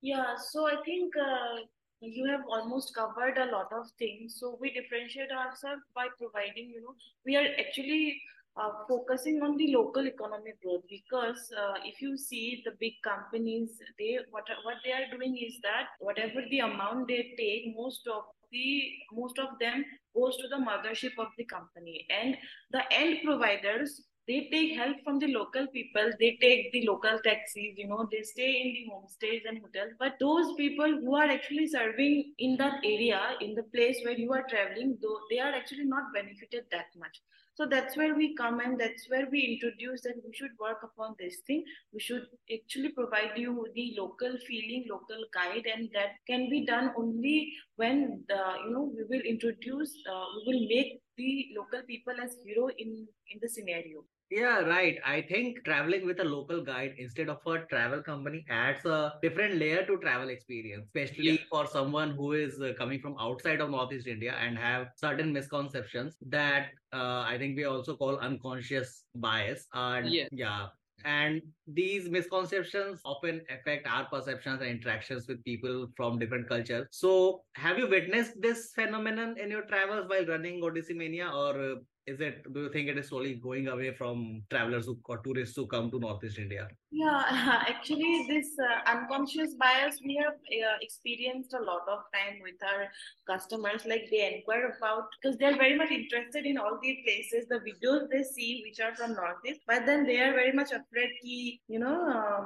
Yeah, 0.02 0.36
so 0.36 0.66
I 0.66 0.76
think 0.84 1.12
uh, 1.16 1.62
you 2.00 2.26
have 2.26 2.42
almost 2.48 2.94
covered 2.94 3.38
a 3.38 3.50
lot 3.50 3.72
of 3.72 3.86
things. 3.98 4.36
So 4.38 4.56
we 4.60 4.70
differentiate 4.70 5.32
ourselves 5.32 5.82
by 5.94 6.06
providing, 6.18 6.70
you 6.70 6.82
know, 6.82 6.94
we 7.24 7.36
are 7.36 7.46
actually 7.58 8.20
uh, 8.56 8.70
focusing 8.88 9.42
on 9.42 9.56
the 9.56 9.74
local 9.74 10.06
economic 10.06 10.62
growth 10.62 10.82
because 10.88 11.52
uh, 11.58 11.74
if 11.84 12.00
you 12.00 12.16
see 12.16 12.62
the 12.64 12.72
big 12.80 12.92
companies, 13.04 13.78
they 13.98 14.18
what 14.30 14.44
what 14.64 14.76
they 14.84 14.92
are 14.92 15.10
doing 15.10 15.36
is 15.36 15.54
that 15.62 15.88
whatever 16.00 16.40
the 16.50 16.60
amount 16.60 17.08
they 17.08 17.34
take, 17.36 17.74
most 17.76 18.06
of 18.08 18.22
the 18.52 18.92
most 19.12 19.38
of 19.38 19.58
them 19.60 19.84
goes 20.14 20.36
to 20.38 20.48
the 20.48 20.56
mothership 20.56 21.12
of 21.18 21.28
the 21.36 21.44
company, 21.44 22.06
and 22.08 22.36
the 22.70 22.82
end 22.92 23.18
providers 23.24 24.06
they 24.28 24.48
take 24.50 24.76
help 24.76 24.96
from 25.04 25.18
the 25.18 25.28
local 25.28 25.66
people. 25.68 26.10
They 26.18 26.36
take 26.40 26.72
the 26.72 26.86
local 26.86 27.18
taxis 27.24 27.76
you 27.76 27.86
know 27.86 28.08
they 28.10 28.22
stay 28.22 28.50
in 28.62 28.72
the 28.74 28.86
homestays 28.92 29.42
and 29.48 29.58
hotels. 29.58 29.92
But 29.98 30.16
those 30.20 30.54
people 30.54 30.98
who 31.00 31.14
are 31.16 31.30
actually 31.30 31.68
serving 31.68 32.32
in 32.38 32.56
that 32.56 32.80
area 32.84 33.20
in 33.40 33.54
the 33.54 33.62
place 33.62 34.00
where 34.04 34.18
you 34.18 34.32
are 34.32 34.44
traveling 34.48 34.98
though 35.02 35.18
they 35.30 35.38
are 35.38 35.52
actually 35.52 35.84
not 35.84 36.12
benefited 36.12 36.64
that 36.72 36.86
much. 36.98 37.20
So 37.54 37.64
that's 37.64 37.96
where 37.96 38.14
we 38.14 38.34
come 38.34 38.60
and 38.60 38.78
that's 38.78 39.08
where 39.08 39.26
we 39.30 39.40
introduce 39.40 40.02
that 40.02 40.16
we 40.22 40.34
should 40.34 40.50
work 40.60 40.82
upon 40.82 41.14
this 41.18 41.38
thing. 41.46 41.64
We 41.90 42.00
should 42.00 42.26
actually 42.52 42.90
provide 42.90 43.32
you 43.36 43.66
the 43.74 43.94
local 43.98 44.36
feeling 44.46 44.84
local 44.90 45.24
guide 45.32 45.64
and 45.72 45.88
that 45.94 46.16
can 46.26 46.50
be 46.50 46.66
done 46.66 46.92
only 46.98 47.52
when 47.76 48.24
the 48.28 48.42
you 48.64 48.72
know 48.72 48.92
we 48.94 49.04
will 49.04 49.24
introduce 49.24 49.96
uh, 50.10 50.24
we 50.36 50.52
will 50.52 50.68
make 50.68 51.00
the 51.16 51.48
local 51.56 51.82
people 51.86 52.14
as 52.22 52.36
hero 52.44 52.68
in 52.76 53.08
in 53.30 53.38
the 53.40 53.48
scenario 53.48 54.04
yeah, 54.30 54.60
right. 54.60 54.98
I 55.04 55.22
think 55.22 55.64
traveling 55.64 56.04
with 56.04 56.20
a 56.20 56.24
local 56.24 56.62
guide 56.62 56.94
instead 56.98 57.28
of 57.28 57.38
a 57.46 57.58
travel 57.66 58.02
company 58.02 58.44
adds 58.50 58.84
a 58.84 59.14
different 59.22 59.56
layer 59.56 59.84
to 59.86 59.98
travel 59.98 60.28
experience, 60.28 60.86
especially 60.86 61.30
yeah. 61.30 61.36
for 61.48 61.66
someone 61.66 62.10
who 62.10 62.32
is 62.32 62.60
uh, 62.60 62.72
coming 62.76 63.00
from 63.00 63.14
outside 63.20 63.60
of 63.60 63.70
Northeast 63.70 64.06
India 64.06 64.34
and 64.40 64.58
have 64.58 64.88
certain 64.96 65.32
misconceptions 65.32 66.16
that 66.28 66.68
uh, 66.92 67.24
I 67.26 67.36
think 67.38 67.56
we 67.56 67.64
also 67.64 67.96
call 67.96 68.18
unconscious 68.18 69.04
bias. 69.14 69.66
And 69.72 70.10
yeah, 70.10 70.26
yeah 70.32 70.66
and 71.04 71.42
these 71.66 72.08
misconceptions 72.08 73.00
often 73.04 73.40
affect 73.50 73.86
our 73.86 74.06
perceptions 74.06 74.60
and 74.60 74.70
interactions 74.70 75.28
with 75.28 75.42
people 75.44 75.86
from 75.96 76.18
different 76.18 76.48
cultures 76.48 76.86
so 76.90 77.42
have 77.54 77.78
you 77.78 77.88
witnessed 77.88 78.40
this 78.40 78.72
phenomenon 78.74 79.36
in 79.38 79.50
your 79.50 79.62
travels 79.62 80.08
while 80.08 80.26
running 80.26 80.60
Oddessemania 80.62 81.32
or 81.32 81.72
uh, 81.72 81.74
is 82.06 82.20
it 82.20 82.42
do 82.54 82.60
you 82.62 82.70
think 82.70 82.88
it 82.88 82.98
is 82.98 83.08
slowly 83.08 83.34
going 83.34 83.68
away 83.68 83.92
from 83.92 84.42
travelers 84.48 84.86
who, 84.86 84.96
or 85.06 85.18
tourists 85.18 85.56
who 85.56 85.66
come 85.66 85.90
to 85.90 85.98
northeast 85.98 86.38
india? 86.38 86.68
Yeah 86.90 87.24
actually 87.68 88.26
this 88.28 88.50
uh, 88.58 88.90
unconscious 88.90 89.54
bias 89.54 89.98
we 90.04 90.14
have 90.22 90.34
uh, 90.34 90.76
experienced 90.80 91.54
a 91.54 91.62
lot 91.62 91.82
of 91.88 92.00
time 92.14 92.38
with 92.42 92.62
our 92.62 92.86
customers. 93.26 93.84
Like 93.86 94.08
they 94.10 94.36
inquire 94.36 94.76
about 94.78 95.08
because 95.20 95.36
they're 95.38 95.56
very 95.56 95.76
much 95.76 95.90
interested 95.90 96.46
in 96.46 96.58
all 96.58 96.78
these 96.82 96.98
places 97.04 97.48
the 97.48 97.60
videos 97.68 98.08
they 98.10 98.22
see 98.22 98.62
which 98.66 98.80
are 98.80 98.94
from 98.94 99.14
northeast 99.14 99.60
but 99.66 99.84
then 99.86 100.06
they 100.06 100.20
are 100.20 100.32
very 100.32 100.52
much 100.52 100.70
afraid 100.70 101.10
ki, 101.22 101.60
you 101.68 101.80
know 101.80 101.96
uh, 102.08 102.44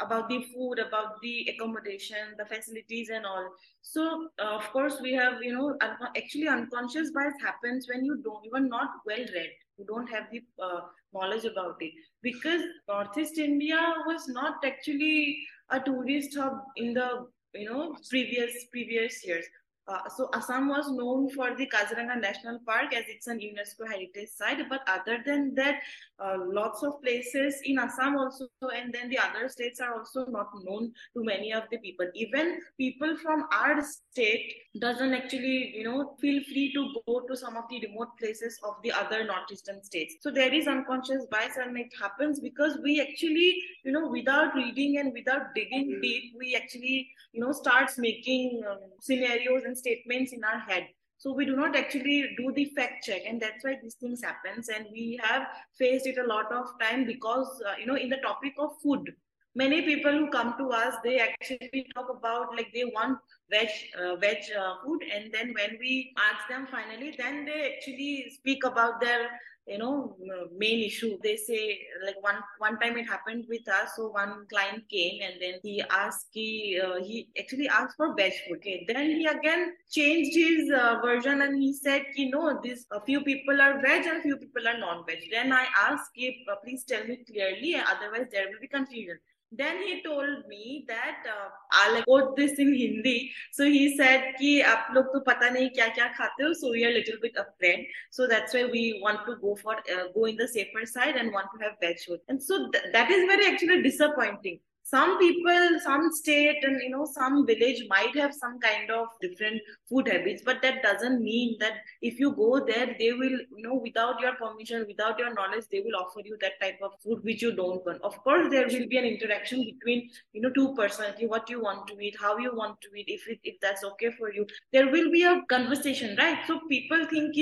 about 0.00 0.28
the 0.28 0.42
food, 0.54 0.78
about 0.78 1.20
the 1.20 1.48
accommodation, 1.54 2.34
the 2.38 2.46
facilities, 2.46 3.10
and 3.10 3.26
all. 3.26 3.48
So, 3.82 4.28
uh, 4.40 4.56
of 4.56 4.70
course, 4.72 5.00
we 5.02 5.12
have, 5.14 5.42
you 5.42 5.52
know, 5.52 5.76
un- 5.80 5.96
actually 6.16 6.48
unconscious 6.48 7.10
bias 7.12 7.34
happens 7.42 7.86
when 7.88 8.04
you 8.04 8.20
don't, 8.22 8.44
you 8.44 8.50
are 8.54 8.60
not 8.60 8.88
well 9.06 9.18
read, 9.18 9.50
you 9.78 9.84
don't 9.86 10.08
have 10.08 10.24
the 10.32 10.40
uh, 10.62 10.80
knowledge 11.12 11.44
about 11.44 11.76
it. 11.80 11.92
Because 12.22 12.62
Northeast 12.88 13.38
India 13.38 13.80
was 14.06 14.28
not 14.28 14.64
actually 14.64 15.38
a 15.70 15.80
tourist 15.80 16.36
hub 16.36 16.58
in 16.76 16.94
the, 16.94 17.26
you 17.54 17.70
know, 17.70 17.94
previous 18.10 18.52
previous 18.70 19.26
years. 19.26 19.44
Uh, 19.88 20.08
so 20.16 20.28
Assam 20.32 20.68
was 20.68 20.90
known 20.90 21.28
for 21.30 21.56
the 21.56 21.66
Kaziranga 21.66 22.20
National 22.20 22.60
Park 22.64 22.94
as 22.94 23.04
it's 23.08 23.26
an 23.26 23.40
UNESCO 23.40 23.88
heritage 23.88 24.28
site. 24.34 24.68
But 24.68 24.82
other 24.86 25.22
than 25.26 25.54
that, 25.56 25.80
uh, 26.20 26.36
lots 26.38 26.84
of 26.84 27.02
places 27.02 27.60
in 27.64 27.78
Assam 27.78 28.16
also, 28.16 28.46
and 28.74 28.94
then 28.94 29.10
the 29.10 29.18
other 29.18 29.48
states 29.48 29.80
are 29.80 29.98
also 29.98 30.24
not 30.26 30.48
known 30.62 30.92
to 31.16 31.24
many 31.24 31.52
of 31.52 31.64
the 31.70 31.78
people. 31.78 32.06
Even 32.14 32.60
people 32.78 33.16
from 33.16 33.44
our 33.52 33.82
state 33.82 34.54
doesn't 34.78 35.12
actually, 35.12 35.72
you 35.76 35.84
know, 35.84 36.14
feel 36.20 36.42
free 36.44 36.72
to 36.74 36.94
go 37.06 37.20
to 37.26 37.36
some 37.36 37.56
of 37.56 37.64
the 37.68 37.80
remote 37.86 38.16
places 38.20 38.60
of 38.62 38.76
the 38.84 38.92
other 38.92 39.24
northeastern 39.24 39.82
states. 39.82 40.14
So 40.20 40.30
there 40.30 40.54
is 40.54 40.68
unconscious 40.68 41.26
bias, 41.30 41.56
and 41.56 41.76
it 41.76 41.92
happens 42.00 42.38
because 42.38 42.78
we 42.82 43.00
actually, 43.00 43.62
you 43.84 43.90
know, 43.90 44.08
without 44.08 44.54
reading 44.54 44.98
and 44.98 45.12
without 45.12 45.54
digging 45.56 45.98
deep, 46.00 46.34
we 46.38 46.54
actually, 46.54 47.10
you 47.32 47.40
know, 47.40 47.50
starts 47.50 47.98
making 47.98 48.62
um, 48.70 48.78
scenarios 49.00 49.64
and 49.64 49.71
statements 49.74 50.32
in 50.32 50.44
our 50.44 50.60
head. 50.60 50.88
So 51.18 51.32
we 51.32 51.44
do 51.44 51.54
not 51.54 51.76
actually 51.76 52.34
do 52.36 52.52
the 52.52 52.64
fact 52.76 53.04
check 53.04 53.22
and 53.26 53.40
that's 53.40 53.64
why 53.64 53.76
these 53.80 53.94
things 53.94 54.22
happens. 54.22 54.68
And 54.68 54.86
we 54.90 55.20
have 55.22 55.46
faced 55.78 56.06
it 56.06 56.18
a 56.18 56.26
lot 56.26 56.50
of 56.50 56.66
time 56.80 57.06
because 57.06 57.62
uh, 57.66 57.74
you 57.78 57.86
know 57.86 57.96
in 57.96 58.08
the 58.08 58.16
topic 58.18 58.54
of 58.58 58.70
food 58.82 59.12
many 59.54 59.82
people 59.82 60.12
who 60.12 60.30
come 60.30 60.54
to 60.58 60.70
us 60.70 60.94
they 61.04 61.18
actually 61.18 61.86
talk 61.94 62.08
about 62.08 62.56
like 62.56 62.72
they 62.72 62.84
want 62.84 63.18
veg 63.50 63.68
uh, 64.00 64.16
veg 64.16 64.38
uh, 64.58 64.74
food. 64.84 65.02
And 65.14 65.32
then 65.32 65.54
when 65.54 65.78
we 65.78 66.12
ask 66.18 66.48
them 66.48 66.66
finally 66.70 67.14
then 67.18 67.44
they 67.44 67.74
actually 67.74 68.32
speak 68.34 68.64
about 68.64 69.00
their 69.00 69.28
you 69.66 69.78
know 69.78 70.16
main 70.56 70.84
issue. 70.84 71.18
They 71.22 71.36
say 71.36 71.78
like 72.04 72.22
one 72.22 72.36
one 72.58 72.78
time 72.78 72.96
it 72.96 73.08
happened 73.08 73.46
with 73.48 73.68
us 73.68 73.92
so 73.96 74.08
one 74.08 74.46
client 74.48 74.88
came 74.88 75.22
and 75.22 75.40
then 75.40 75.60
he 75.62 75.82
asked 75.90 76.28
he 76.32 76.80
uh, 76.82 77.02
he 77.02 77.28
actually 77.38 77.68
asked 77.68 77.96
for 77.96 78.14
veg 78.14 78.32
food. 78.46 78.58
Okay 78.58 78.84
then 78.88 79.10
he 79.10 79.26
again 79.26 79.72
changed 79.90 80.36
his 80.36 80.70
uh, 80.70 80.98
version 81.04 81.42
and 81.42 81.62
he 81.62 81.72
said 81.72 82.04
you 82.16 82.30
know 82.30 82.60
this 82.62 82.86
a 82.90 83.00
few 83.00 83.20
people 83.22 83.60
are 83.60 83.80
veg 83.80 84.06
and 84.06 84.18
a 84.18 84.22
few 84.22 84.36
people 84.36 84.66
are 84.66 84.78
non-veg. 84.78 85.18
Then 85.30 85.52
i 85.52 85.66
asked 85.76 86.10
uh, 86.18 86.56
please 86.64 86.84
tell 86.84 87.04
me 87.04 87.18
clearly 87.26 87.76
otherwise 87.76 88.26
there 88.30 88.46
will 88.48 88.60
be 88.60 88.68
confusion 88.68 89.18
then 89.51 89.81
he 89.81 90.03
told 90.03 90.45
me 90.47 90.85
that 90.89 91.23
uh, 91.25 91.49
I'll 91.71 92.03
quote 92.03 92.35
this 92.35 92.59
in 92.59 92.73
Hindi. 92.73 93.31
So 93.53 93.63
he 93.63 93.95
said 93.95 94.35
कि 94.39 94.61
आप 94.61 94.89
लोग 94.95 95.05
तो 95.13 95.19
पता 95.23 95.49
नहीं 95.49 95.69
क्या 95.69 95.87
क्या 95.95 96.07
खाते 96.17 96.43
हो, 96.43 96.53
so 96.53 96.71
we 96.71 96.83
are 96.85 96.89
a 96.89 96.93
little 96.93 97.19
bit 97.21 97.33
afraid. 97.37 97.87
So 98.11 98.27
that's 98.27 98.53
why 98.53 98.65
we 98.65 98.99
want 99.01 99.25
to 99.25 99.37
go 99.37 99.55
for 99.55 99.75
uh, 99.75 100.07
go 100.13 100.25
in 100.25 100.35
the 100.35 100.47
safer 100.47 100.85
side 100.85 101.15
and 101.15 101.31
want 101.31 101.47
to 101.55 101.63
have 101.63 101.75
veg 101.81 101.97
food. 102.05 102.19
And 102.27 102.43
so 102.43 102.69
th- 102.71 102.91
that 102.91 103.09
is 103.09 103.25
very 103.25 103.47
actually 103.47 103.81
disappointing 103.83 104.59
some 104.92 105.18
people 105.18 105.68
some 105.84 106.10
state 106.12 106.62
and 106.62 106.80
you 106.82 106.90
know 106.90 107.06
some 107.12 107.46
village 107.46 107.82
might 107.88 108.14
have 108.16 108.34
some 108.34 108.58
kind 108.60 108.90
of 108.90 109.06
different 109.20 109.60
food 109.88 110.08
habits 110.08 110.42
but 110.44 110.60
that 110.62 110.82
doesn't 110.82 111.22
mean 111.22 111.56
that 111.60 111.78
if 112.02 112.20
you 112.20 112.32
go 112.32 112.64
there 112.70 112.94
they 112.98 113.12
will 113.12 113.38
you 113.56 113.62
know 113.66 113.74
without 113.74 114.20
your 114.20 114.34
permission 114.40 114.84
without 114.86 115.18
your 115.18 115.32
knowledge 115.34 115.64
they 115.70 115.80
will 115.80 115.96
offer 116.00 116.20
you 116.24 116.36
that 116.40 116.60
type 116.60 116.78
of 116.82 116.92
food 117.02 117.22
which 117.22 117.42
you 117.42 117.54
don't 117.54 117.84
want. 117.86 118.02
Of 118.02 118.22
course 118.22 118.50
there 118.50 118.66
will 118.66 118.88
be 118.88 118.98
an 118.98 119.04
interaction 119.04 119.64
between 119.64 120.10
you 120.32 120.42
know 120.42 120.50
two 120.50 120.74
personality 120.74 121.26
what 121.26 121.48
you 121.48 121.62
want 121.62 121.86
to 121.88 121.98
eat 122.00 122.16
how 122.20 122.36
you 122.38 122.54
want 122.54 122.80
to 122.82 122.88
eat 122.94 123.06
if 123.08 123.26
it, 123.28 123.40
if 123.44 123.60
that's 123.60 123.84
okay 123.84 124.10
for 124.18 124.32
you. 124.32 124.46
There 124.72 124.90
will 124.90 125.10
be 125.10 125.22
a 125.22 125.42
conversation 125.48 126.16
right? 126.18 126.38
So 126.46 126.60
people 126.68 127.06
think 127.06 127.32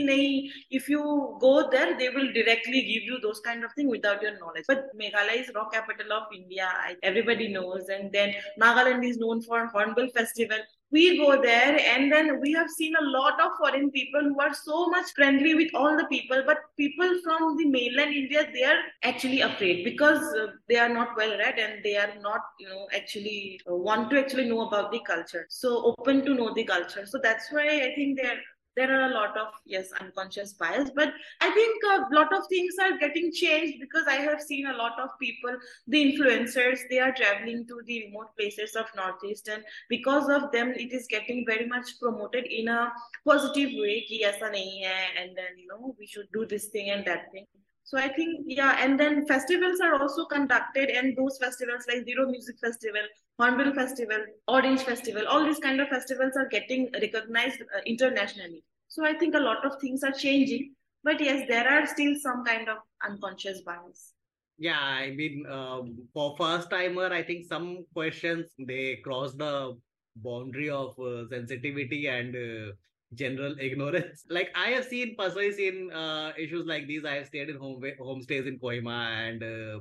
if 0.70 0.88
you 0.88 1.36
go 1.40 1.68
there 1.70 1.98
they 1.98 2.10
will 2.10 2.32
directly 2.32 2.82
give 2.82 3.02
you 3.02 3.18
those 3.22 3.40
kind 3.40 3.64
of 3.64 3.72
thing 3.72 3.88
without 3.88 4.22
your 4.22 4.38
knowledge. 4.38 4.64
But 4.68 4.96
meghalaya 4.96 5.40
is 5.40 5.50
rock 5.54 5.72
capital 5.72 6.12
of 6.12 6.24
india. 6.32 6.68
Everybody 7.02 7.39
everybody 7.40 7.52
knows. 7.52 7.88
And 7.88 8.12
then 8.12 8.34
Nagaland 8.60 9.08
is 9.08 9.18
known 9.18 9.42
for 9.42 9.66
Hornbill 9.66 10.08
Festival. 10.10 10.58
We 10.92 11.18
go 11.18 11.40
there, 11.40 11.78
and 11.78 12.10
then 12.10 12.40
we 12.40 12.52
have 12.52 12.68
seen 12.68 12.94
a 12.96 13.04
lot 13.04 13.40
of 13.40 13.52
foreign 13.58 13.92
people 13.92 14.22
who 14.22 14.40
are 14.40 14.52
so 14.52 14.88
much 14.88 15.12
friendly 15.14 15.54
with 15.54 15.68
all 15.72 15.96
the 15.96 16.06
people. 16.06 16.42
But 16.44 16.58
people 16.76 17.20
from 17.22 17.56
the 17.56 17.66
mainland 17.66 18.12
India, 18.12 18.48
they 18.52 18.64
are 18.64 18.78
actually 19.04 19.40
afraid 19.40 19.84
because 19.84 20.20
uh, 20.34 20.48
they 20.68 20.78
are 20.78 20.88
not 20.88 21.16
well 21.16 21.38
read 21.38 21.60
and 21.60 21.84
they 21.84 21.96
are 21.96 22.12
not, 22.20 22.40
you 22.58 22.68
know, 22.68 22.88
actually 22.92 23.60
uh, 23.70 23.74
want 23.76 24.10
to 24.10 24.18
actually 24.18 24.48
know 24.48 24.66
about 24.66 24.90
the 24.90 25.00
culture. 25.06 25.46
So 25.48 25.94
open 25.96 26.24
to 26.24 26.34
know 26.34 26.52
the 26.54 26.64
culture. 26.64 27.06
So 27.06 27.20
that's 27.22 27.52
why 27.52 27.68
I 27.68 27.94
think 27.94 28.20
they 28.20 28.26
are 28.26 28.40
there 28.80 28.92
are 28.96 29.06
a 29.10 29.14
lot 29.14 29.36
of 29.36 29.48
yes 29.74 29.92
unconscious 30.00 30.52
bias 30.60 30.90
but 30.98 31.12
i 31.46 31.50
think 31.58 31.86
a 31.92 32.14
lot 32.14 32.32
of 32.36 32.46
things 32.52 32.80
are 32.84 32.96
getting 33.02 33.30
changed 33.40 33.78
because 33.84 34.10
i 34.16 34.18
have 34.28 34.40
seen 34.40 34.66
a 34.72 34.76
lot 34.82 35.00
of 35.04 35.10
people 35.22 35.56
the 35.94 36.02
influencers 36.06 36.84
they 36.90 37.00
are 37.06 37.12
traveling 37.20 37.64
to 37.72 37.80
the 37.86 38.02
remote 38.04 38.34
places 38.38 38.76
of 38.82 38.94
northeast 39.02 39.48
and 39.48 39.62
because 39.88 40.30
of 40.38 40.50
them 40.52 40.72
it 40.84 40.92
is 41.00 41.06
getting 41.16 41.44
very 41.46 41.66
much 41.74 41.96
promoted 42.00 42.46
in 42.60 42.68
a 42.68 42.82
positive 43.32 43.80
way 43.84 43.96
ki 44.12 44.22
aisa 44.30 44.52
nahi 44.58 44.94
and 45.22 45.42
then 45.42 45.58
you 45.64 45.68
know 45.72 45.96
we 45.98 46.14
should 46.14 46.30
do 46.38 46.46
this 46.54 46.70
thing 46.76 46.94
and 46.96 47.12
that 47.12 47.32
thing 47.32 47.50
so 47.90 47.98
I 47.98 48.08
think, 48.08 48.44
yeah, 48.46 48.76
and 48.78 49.00
then 49.00 49.26
festivals 49.26 49.80
are 49.80 50.00
also 50.00 50.24
conducted, 50.24 50.90
and 50.90 51.16
those 51.16 51.38
festivals 51.38 51.86
like 51.88 52.04
Ziro 52.06 52.30
Music 52.30 52.56
Festival, 52.60 53.00
Hornbill 53.36 53.74
Festival, 53.74 54.26
Orange 54.46 54.82
Festival, 54.82 55.26
all 55.26 55.44
these 55.44 55.58
kind 55.58 55.80
of 55.80 55.88
festivals 55.88 56.36
are 56.36 56.46
getting 56.46 56.88
recognized 56.92 57.62
uh, 57.62 57.80
internationally. 57.86 58.62
So 58.90 59.06
I 59.06 59.14
think 59.14 59.36
a 59.36 59.38
lot 59.38 59.64
of 59.64 59.80
things 59.80 60.02
are 60.02 60.10
changing, 60.10 60.74
but 61.04 61.20
yes, 61.20 61.46
there 61.48 61.66
are 61.68 61.86
still 61.86 62.14
some 62.20 62.44
kind 62.44 62.68
of 62.68 62.78
unconscious 63.08 63.62
bias. 63.62 64.14
Yeah, 64.58 64.80
I 64.80 65.12
mean, 65.12 65.46
um, 65.48 65.96
for 66.12 66.36
first 66.36 66.70
timer, 66.70 67.06
I 67.06 67.22
think 67.22 67.46
some 67.46 67.86
questions 67.94 68.50
they 68.58 68.96
cross 68.96 69.32
the 69.34 69.78
boundary 70.16 70.70
of 70.70 70.98
uh, 70.98 71.28
sensitivity 71.28 72.08
and 72.08 72.34
uh, 72.34 72.72
general 73.14 73.54
ignorance. 73.60 74.24
Like 74.28 74.50
I 74.56 74.70
have 74.70 74.86
seen 74.86 75.14
personally 75.16 75.52
seen 75.52 75.92
uh, 75.92 76.32
issues 76.36 76.66
like 76.66 76.88
these. 76.88 77.04
I 77.04 77.14
have 77.14 77.28
stayed 77.28 77.48
in 77.48 77.56
home 77.58 77.80
homestays 78.00 78.48
in 78.48 78.58
Kohima 78.58 79.06
and 79.28 79.42
uh, 79.42 79.78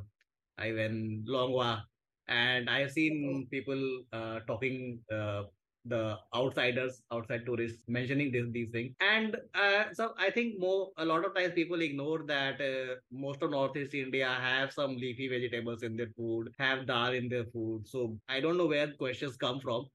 I 0.59 0.71
went 0.71 1.27
Longwa, 1.27 1.81
and 2.27 2.69
I 2.69 2.81
have 2.81 2.91
seen 2.91 3.47
people 3.49 4.03
uh, 4.13 4.39
talking 4.45 4.99
uh, 5.11 5.43
the 5.85 6.17
outsiders, 6.35 7.01
outside 7.11 7.45
tourists, 7.45 7.83
mentioning 7.87 8.31
this 8.31 8.45
these 8.51 8.69
things. 8.71 8.93
And 9.01 9.37
uh, 9.53 9.85
so 9.93 10.13
I 10.17 10.29
think 10.31 10.59
more 10.59 10.91
a 10.97 11.05
lot 11.05 11.25
of 11.25 11.35
times 11.35 11.53
people 11.53 11.81
ignore 11.81 12.23
that 12.27 12.61
uh, 12.61 12.95
most 13.11 13.41
of 13.41 13.51
Northeast 13.51 13.93
India 13.93 14.27
have 14.27 14.71
some 14.73 14.95
leafy 14.97 15.27
vegetables 15.27 15.83
in 15.83 15.95
their 15.97 16.11
food, 16.17 16.49
have 16.59 16.85
dal 16.87 17.13
in 17.13 17.29
their 17.29 17.45
food. 17.45 17.87
So 17.87 18.17
I 18.27 18.39
don't 18.39 18.57
know 18.57 18.67
where 18.67 18.91
questions 18.93 19.37
come 19.37 19.59
from. 19.59 19.85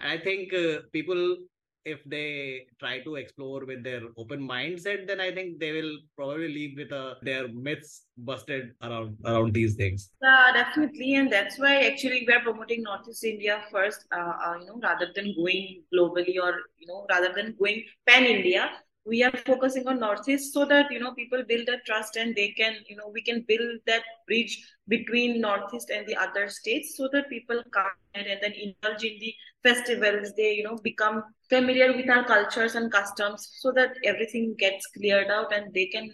I 0.00 0.18
think 0.18 0.52
uh, 0.54 0.80
people 0.92 1.36
if 1.84 2.02
they 2.04 2.66
try 2.80 3.00
to 3.00 3.16
explore 3.16 3.64
with 3.64 3.84
their 3.84 4.02
open 4.16 4.46
mindset, 4.46 5.06
then 5.06 5.20
I 5.20 5.32
think 5.32 5.58
they 5.60 5.72
will 5.72 5.98
probably 6.16 6.48
leave 6.48 6.76
with 6.76 6.92
uh, 6.92 7.14
their 7.22 7.48
myths 7.48 8.06
busted 8.16 8.72
around 8.82 9.16
around 9.24 9.52
these 9.52 9.74
things. 9.74 10.10
Yeah, 10.22 10.52
definitely, 10.52 11.14
and 11.14 11.32
that's 11.32 11.58
why 11.58 11.84
actually 11.86 12.24
we 12.26 12.32
are 12.32 12.40
promoting 12.40 12.82
Northeast 12.82 13.24
India 13.24 13.62
first. 13.70 14.06
Uh, 14.12 14.32
uh, 14.44 14.54
you 14.60 14.66
know, 14.66 14.80
rather 14.82 15.08
than 15.14 15.34
going 15.36 15.82
globally 15.92 16.36
or 16.42 16.54
you 16.78 16.86
know, 16.86 17.06
rather 17.10 17.32
than 17.34 17.54
going 17.58 17.84
pan 18.06 18.24
India, 18.24 18.70
we 19.06 19.22
are 19.22 19.32
focusing 19.46 19.86
on 19.86 20.00
northeast 20.00 20.52
so 20.52 20.64
that 20.64 20.90
you 20.90 20.98
know 20.98 21.12
people 21.14 21.42
build 21.46 21.68
a 21.68 21.78
trust 21.86 22.16
and 22.16 22.34
they 22.34 22.48
can 22.48 22.76
you 22.88 22.96
know 22.96 23.10
we 23.12 23.22
can 23.22 23.44
build 23.46 23.78
that 23.86 24.02
bridge 24.26 24.66
between 24.88 25.40
northeast 25.40 25.90
and 25.90 26.06
the 26.06 26.16
other 26.16 26.48
states 26.48 26.96
so 26.96 27.08
that 27.12 27.28
people 27.28 27.62
come 27.72 27.86
and 28.14 28.26
then 28.40 28.52
indulge 28.52 29.04
in 29.04 29.18
the 29.20 29.34
festivals. 29.62 30.32
They 30.36 30.52
you 30.54 30.64
know 30.64 30.78
become 30.82 31.22
familiar 31.48 31.92
with 31.96 32.08
our 32.08 32.24
cultures 32.24 32.74
and 32.74 32.92
customs 32.92 33.48
so 33.58 33.72
that 33.72 33.96
everything 34.04 34.54
gets 34.58 34.86
cleared 34.88 35.28
out 35.28 35.52
and 35.52 35.72
they 35.74 35.86
can 35.86 36.10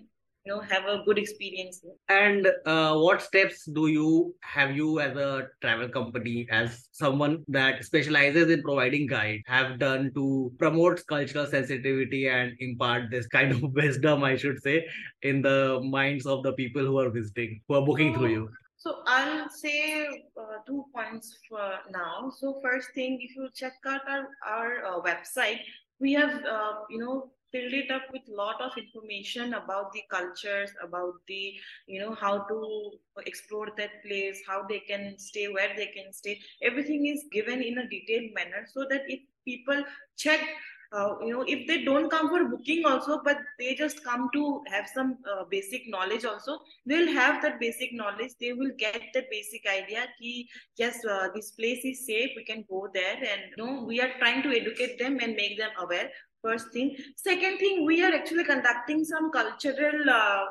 you 0.50 0.57
know 0.57 0.62
have 0.62 0.87
a 0.87 1.02
good 1.04 1.19
experience 1.19 1.83
and 2.09 2.49
uh, 2.66 2.95
what 2.95 3.23
steps 3.23 3.64
do 3.64 3.87
you 3.87 4.35
have 4.42 4.76
you 4.76 5.00
as 5.00 5.16
a 5.16 5.49
travel 5.61 5.88
company 5.88 6.47
as 6.50 6.88
someone 6.92 7.45
that 7.49 7.85
specializes 7.85 8.50
in 8.50 8.62
providing 8.62 9.07
guide 9.07 9.40
have 9.47 9.78
done 9.78 10.11
to 10.14 10.52
promote 10.59 11.02
cultural 11.07 11.47
sensitivity 11.47 12.28
and 12.28 12.52
impart 12.61 13.11
this 13.11 13.26
kind 13.28 13.52
of 13.52 13.62
wisdom 13.83 14.25
i 14.25 14.37
should 14.37 14.61
say 14.62 14.85
in 15.23 15.42
the 15.42 15.80
minds 15.85 16.26
of 16.26 16.42
the 16.42 16.52
people 16.54 16.85
who 16.85 16.99
are 16.99 17.11
visiting 17.11 17.61
who 17.69 17.75
are 17.75 17.87
booking 17.87 18.14
through 18.14 18.35
you 18.38 18.49
so 18.83 19.02
I'll 19.07 19.50
say 19.50 20.07
uh, 20.40 20.64
two 20.66 20.87
points 20.95 21.37
for 21.47 21.80
now. 21.90 22.33
So 22.35 22.61
first 22.62 22.88
thing, 22.95 23.19
if 23.21 23.37
you 23.37 23.50
check 23.54 23.75
out 23.87 24.00
our, 24.09 24.28
our 24.49 24.87
uh, 24.87 25.02
website, 25.02 25.59
we 25.99 26.14
have, 26.14 26.42
uh, 26.47 26.76
you 26.88 26.99
know, 26.99 27.30
filled 27.52 27.73
it 27.73 27.90
up 27.90 28.02
with 28.12 28.23
lot 28.28 28.61
of 28.61 28.76
information 28.76 29.54
about 29.54 29.92
the 29.92 30.02
cultures 30.11 30.71
about 30.83 31.14
the 31.26 31.54
you 31.87 32.00
know 32.00 32.14
how 32.14 32.38
to 32.50 32.92
explore 33.26 33.69
that 33.76 34.02
place 34.04 34.40
how 34.47 34.62
they 34.69 34.80
can 34.80 35.19
stay 35.19 35.49
where 35.49 35.75
they 35.76 35.87
can 35.87 36.12
stay. 36.12 36.40
Everything 36.62 37.07
is 37.07 37.25
given 37.33 37.62
in 37.62 37.78
a 37.78 37.88
detailed 37.88 38.35
manner 38.35 38.66
so 38.73 38.87
that 38.90 39.02
if 39.09 39.21
people 39.45 39.83
check 40.16 40.40
uh, 40.92 41.14
you 41.25 41.33
know 41.33 41.45
if 41.47 41.66
they 41.66 41.85
don't 41.85 42.11
come 42.11 42.28
for 42.28 42.45
booking 42.49 42.85
also 42.85 43.21
but 43.25 43.38
they 43.59 43.75
just 43.75 44.02
come 44.04 44.28
to 44.33 44.62
have 44.66 44.88
some 44.92 45.19
uh, 45.33 45.45
basic 45.50 45.83
knowledge 45.88 46.25
also 46.25 46.59
they'll 46.87 47.12
have 47.12 47.40
that 47.42 47.61
basic 47.61 47.92
knowledge. 47.92 48.33
They 48.40 48.52
will 48.52 48.73
get 48.76 49.00
the 49.14 49.25
basic 49.30 49.66
idea 49.69 50.07
ki 50.19 50.49
yes 50.76 51.04
uh, 51.04 51.28
this 51.35 51.52
place 51.52 51.85
is 51.85 52.07
safe 52.07 52.30
we 52.37 52.45
can 52.45 52.64
go 52.69 52.88
there 52.92 53.16
and 53.16 53.42
you 53.57 53.64
know 53.64 53.85
we 53.85 54.00
are 54.00 54.12
trying 54.19 54.42
to 54.42 54.50
educate 54.50 54.99
them 54.99 55.19
and 55.21 55.37
make 55.37 55.57
them 55.59 55.71
aware 55.78 56.11
first 56.42 56.73
thing. 56.73 56.97
Second 57.16 57.59
thing 57.59 57.87
we 57.87 58.02
are 58.02 58.12
actually 58.12 58.44
conducting 58.44 59.04
some 59.04 59.30
cultural 59.30 60.11
uh, 60.11 60.44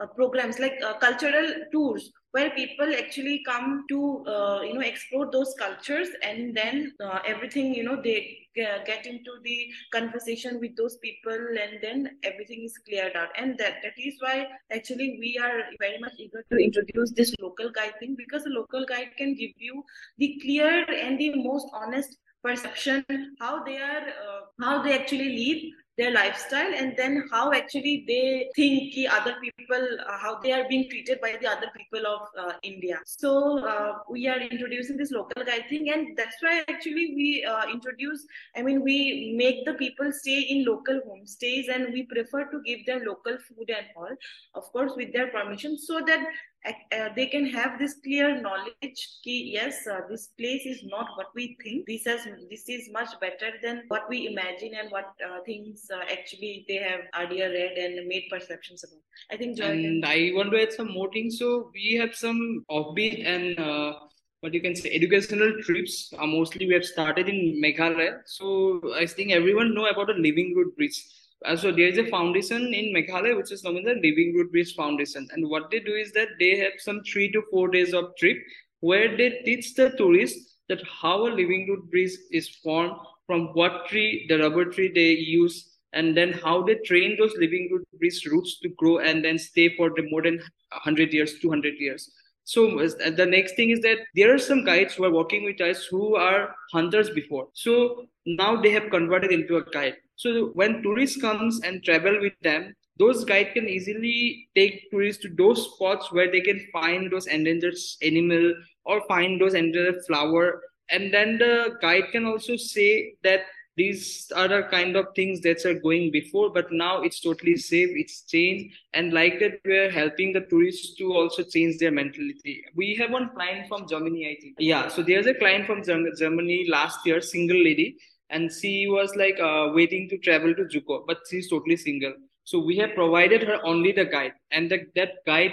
uh, 0.00 0.06
programs 0.06 0.58
like 0.58 0.74
uh, 0.84 0.94
cultural 0.98 1.54
tours 1.70 2.10
where 2.32 2.50
people 2.50 2.92
actually 2.98 3.42
come 3.46 3.84
to 3.88 4.24
uh, 4.26 4.60
you 4.62 4.74
know 4.74 4.80
explore 4.80 5.30
those 5.30 5.54
cultures 5.56 6.08
and 6.22 6.56
then 6.56 6.92
uh, 7.00 7.20
everything 7.24 7.72
you 7.72 7.84
know 7.84 8.00
they 8.02 8.36
get 8.56 9.06
into 9.06 9.30
the 9.42 9.66
conversation 9.92 10.58
with 10.60 10.76
those 10.76 10.96
people 10.98 11.32
and 11.32 11.78
then 11.82 12.08
everything 12.22 12.62
is 12.64 12.76
cleared 12.78 13.16
out. 13.16 13.28
And 13.36 13.58
that 13.58 13.82
that 13.82 13.94
is 13.96 14.14
why 14.20 14.46
actually 14.72 15.16
we 15.20 15.38
are 15.42 15.62
very 15.80 15.98
much 15.98 16.12
eager 16.18 16.44
to 16.50 16.56
introduce 16.58 17.12
this 17.12 17.34
local 17.40 17.70
guide 17.70 17.94
thing 18.00 18.16
because 18.16 18.44
a 18.46 18.50
local 18.50 18.84
guide 18.86 19.10
can 19.16 19.34
give 19.34 19.50
you 19.56 19.82
the 20.18 20.40
clear 20.42 20.84
and 20.88 21.18
the 21.18 21.34
most 21.36 21.68
honest 21.72 22.16
perception 22.44 23.04
how 23.40 23.64
they 23.64 23.78
are 23.78 24.04
uh, 24.26 24.40
how 24.60 24.82
they 24.82 24.92
actually 24.92 25.30
live 25.38 25.62
their 25.96 26.10
lifestyle 26.12 26.74
and 26.74 26.94
then 26.96 27.22
how 27.30 27.52
actually 27.52 28.04
they 28.08 28.50
think 28.56 28.94
the 28.94 29.06
other 29.06 29.34
people 29.40 29.84
uh, 30.06 30.18
how 30.18 30.38
they 30.40 30.52
are 30.52 30.64
being 30.68 30.88
treated 30.90 31.20
by 31.20 31.36
the 31.40 31.48
other 31.48 31.68
people 31.76 32.06
of 32.06 32.22
uh, 32.38 32.52
india. 32.62 32.98
So 33.04 33.64
uh, 33.64 33.98
we 34.10 34.26
are 34.26 34.40
introducing 34.40 34.96
this 34.96 35.12
local 35.12 35.44
guide 35.44 35.66
thing 35.68 35.90
and 35.90 36.16
that's 36.16 36.36
why 36.40 36.64
actually 36.68 37.14
we 37.14 37.44
uh, 37.44 37.66
introduce 37.72 38.26
i 38.56 38.62
mean 38.62 38.82
we 38.82 39.34
make 39.36 39.64
the 39.64 39.74
people 39.74 40.10
stay 40.12 40.40
in 40.40 40.64
local 40.64 41.00
homestays 41.08 41.72
and 41.74 41.92
we 41.92 42.02
prefer 42.14 42.44
to 42.50 42.60
give 42.62 42.84
them 42.86 43.04
local 43.06 43.38
food 43.46 43.70
and 43.70 43.86
all 43.96 44.16
of 44.54 44.64
course 44.72 44.92
with 44.96 45.12
their 45.12 45.28
permission 45.28 45.78
so 45.78 46.00
that 46.00 46.26
uh, 46.66 47.08
they 47.14 47.26
can 47.26 47.46
have 47.46 47.78
this 47.78 47.94
clear 48.02 48.40
knowledge 48.40 49.00
ki, 49.22 49.50
yes 49.54 49.86
uh, 49.86 50.00
this 50.08 50.28
place 50.38 50.64
is 50.64 50.82
not 50.84 51.08
what 51.16 51.26
we 51.34 51.56
think. 51.62 51.86
This 51.86 52.06
is 52.06 52.24
this 52.50 52.68
is 52.68 52.90
much 52.92 53.10
better 53.20 53.52
than 53.62 53.82
what 53.88 54.08
we 54.08 54.26
imagine 54.26 54.72
and 54.80 54.90
what 54.90 55.12
uh, 55.26 55.40
things 55.44 55.90
uh, 55.92 56.00
actually 56.10 56.64
they 56.68 56.76
have 56.76 57.00
earlier 57.20 57.50
read 57.50 57.76
and 57.76 58.06
made 58.08 58.28
perceptions 58.30 58.84
about. 58.84 59.00
I 59.30 59.36
think 59.36 59.58
Jordan. 59.58 59.84
and 59.84 60.04
i 60.06 60.30
want 60.34 60.52
to 60.52 60.62
add 60.62 60.72
some 60.72 60.90
more 60.92 61.10
things. 61.12 61.38
So 61.38 61.70
we 61.74 61.94
have 61.94 62.14
some 62.14 62.64
offbeat 62.70 63.26
and 63.26 63.58
uh, 63.58 63.92
what 64.40 64.54
you 64.54 64.60
can 64.60 64.74
say 64.76 64.90
educational 64.90 65.52
trips 65.62 66.12
uh, 66.18 66.26
mostly 66.26 66.66
we 66.66 66.74
have 66.74 66.84
started 66.84 67.28
in 67.28 67.60
meghalaya. 67.62 68.20
So 68.24 68.80
i 68.94 69.06
think 69.06 69.32
everyone 69.32 69.74
know 69.74 69.86
about 69.86 70.06
the 70.06 70.20
living 70.28 70.54
root 70.56 70.74
bridge 70.76 71.02
uh, 71.44 71.56
so 71.56 71.70
there 71.70 71.88
is 71.88 71.98
a 71.98 72.06
foundation 72.08 72.72
in 72.72 72.94
Meghalaya 72.94 73.36
which 73.36 73.52
is 73.52 73.64
known 73.64 73.78
as 73.78 73.84
the 73.84 73.94
Living 73.94 74.34
Root 74.34 74.50
Bridge 74.52 74.74
Foundation, 74.74 75.28
and 75.32 75.48
what 75.48 75.70
they 75.70 75.80
do 75.80 75.94
is 75.94 76.12
that 76.12 76.28
they 76.38 76.56
have 76.58 76.72
some 76.78 77.02
three 77.02 77.30
to 77.32 77.42
four 77.50 77.68
days 77.68 77.92
of 77.92 78.16
trip 78.16 78.38
where 78.80 79.16
they 79.16 79.42
teach 79.44 79.74
the 79.74 79.90
tourists 79.96 80.56
that 80.68 80.82
how 80.86 81.26
a 81.26 81.30
living 81.40 81.66
root 81.68 81.90
bridge 81.90 82.12
is 82.30 82.48
formed, 82.62 82.92
from 83.26 83.48
what 83.54 83.88
tree, 83.88 84.26
the 84.28 84.38
rubber 84.38 84.66
tree 84.66 84.90
they 84.94 85.12
use, 85.12 85.76
and 85.92 86.16
then 86.16 86.32
how 86.32 86.62
they 86.62 86.74
train 86.86 87.16
those 87.18 87.34
living 87.38 87.68
root 87.70 87.86
bridge 87.98 88.26
roots 88.26 88.58
to 88.60 88.68
grow 88.70 88.98
and 88.98 89.24
then 89.24 89.38
stay 89.38 89.74
for 89.76 89.90
the 89.96 90.02
more 90.10 90.22
than 90.22 90.36
100 90.36 91.12
years, 91.12 91.38
200 91.40 91.74
years. 91.78 92.10
So 92.44 92.78
uh, 92.78 93.10
the 93.10 93.26
next 93.26 93.56
thing 93.56 93.70
is 93.70 93.80
that 93.80 93.98
there 94.14 94.32
are 94.34 94.38
some 94.38 94.64
guides 94.64 94.94
who 94.94 95.04
are 95.04 95.12
working 95.12 95.44
with 95.44 95.60
us 95.60 95.86
who 95.86 96.14
are 96.16 96.54
hunters 96.72 97.10
before. 97.10 97.48
So 97.54 98.06
now 98.26 98.60
they 98.60 98.70
have 98.70 98.90
converted 98.90 99.32
into 99.32 99.56
a 99.56 99.64
guide. 99.64 99.96
So 100.16 100.50
when 100.54 100.82
tourists 100.82 101.20
comes 101.20 101.60
and 101.62 101.82
travel 101.82 102.20
with 102.20 102.34
them, 102.42 102.74
those 102.98 103.24
guide 103.24 103.54
can 103.54 103.68
easily 103.68 104.48
take 104.54 104.90
tourists 104.90 105.22
to 105.22 105.28
those 105.28 105.74
spots 105.74 106.12
where 106.12 106.30
they 106.30 106.42
can 106.42 106.60
find 106.72 107.10
those 107.10 107.26
endangered 107.26 107.74
animal 108.02 108.54
or 108.84 109.02
find 109.08 109.40
those 109.40 109.54
endangered 109.54 110.04
flower. 110.06 110.62
And 110.90 111.12
then 111.12 111.38
the 111.38 111.76
guide 111.80 112.12
can 112.12 112.26
also 112.26 112.56
say 112.56 113.14
that 113.24 113.40
these 113.76 114.30
other 114.34 114.62
kind 114.70 114.96
of 114.96 115.06
things 115.16 115.40
that 115.40 115.64
are 115.66 115.74
going 115.74 116.10
before, 116.12 116.50
but 116.50 116.70
now 116.70 117.02
it's 117.02 117.20
totally 117.20 117.56
safe, 117.56 117.90
it's 117.92 118.22
changed. 118.22 118.74
And 118.92 119.12
like 119.12 119.40
that, 119.40 119.60
we're 119.64 119.90
helping 119.90 120.32
the 120.32 120.42
tourists 120.42 120.94
to 120.96 121.12
also 121.12 121.42
change 121.42 121.78
their 121.78 121.90
mentality. 121.90 122.64
We 122.76 122.94
have 122.96 123.10
one 123.10 123.30
client 123.34 123.68
from 123.68 123.88
Germany, 123.88 124.26
I 124.26 124.40
think. 124.40 124.56
Yeah, 124.58 124.88
so 124.88 125.02
there's 125.02 125.26
a 125.26 125.34
client 125.34 125.66
from 125.66 125.82
Germany 125.84 126.66
last 126.68 127.04
year, 127.04 127.20
single 127.20 127.62
lady 127.62 127.96
and 128.30 128.50
she 128.50 128.86
was 128.88 129.14
like 129.16 129.38
uh, 129.40 129.70
waiting 129.72 130.08
to 130.08 130.18
travel 130.18 130.54
to 130.54 130.64
Dzukou, 130.64 131.04
but 131.06 131.18
she's 131.30 131.48
totally 131.48 131.76
single. 131.76 132.14
So 132.44 132.58
we 132.58 132.76
have 132.78 132.94
provided 132.94 133.42
her 133.42 133.58
only 133.64 133.92
the 133.92 134.04
guide, 134.04 134.32
and 134.50 134.70
the, 134.70 134.86
that 134.96 135.12
guide 135.26 135.52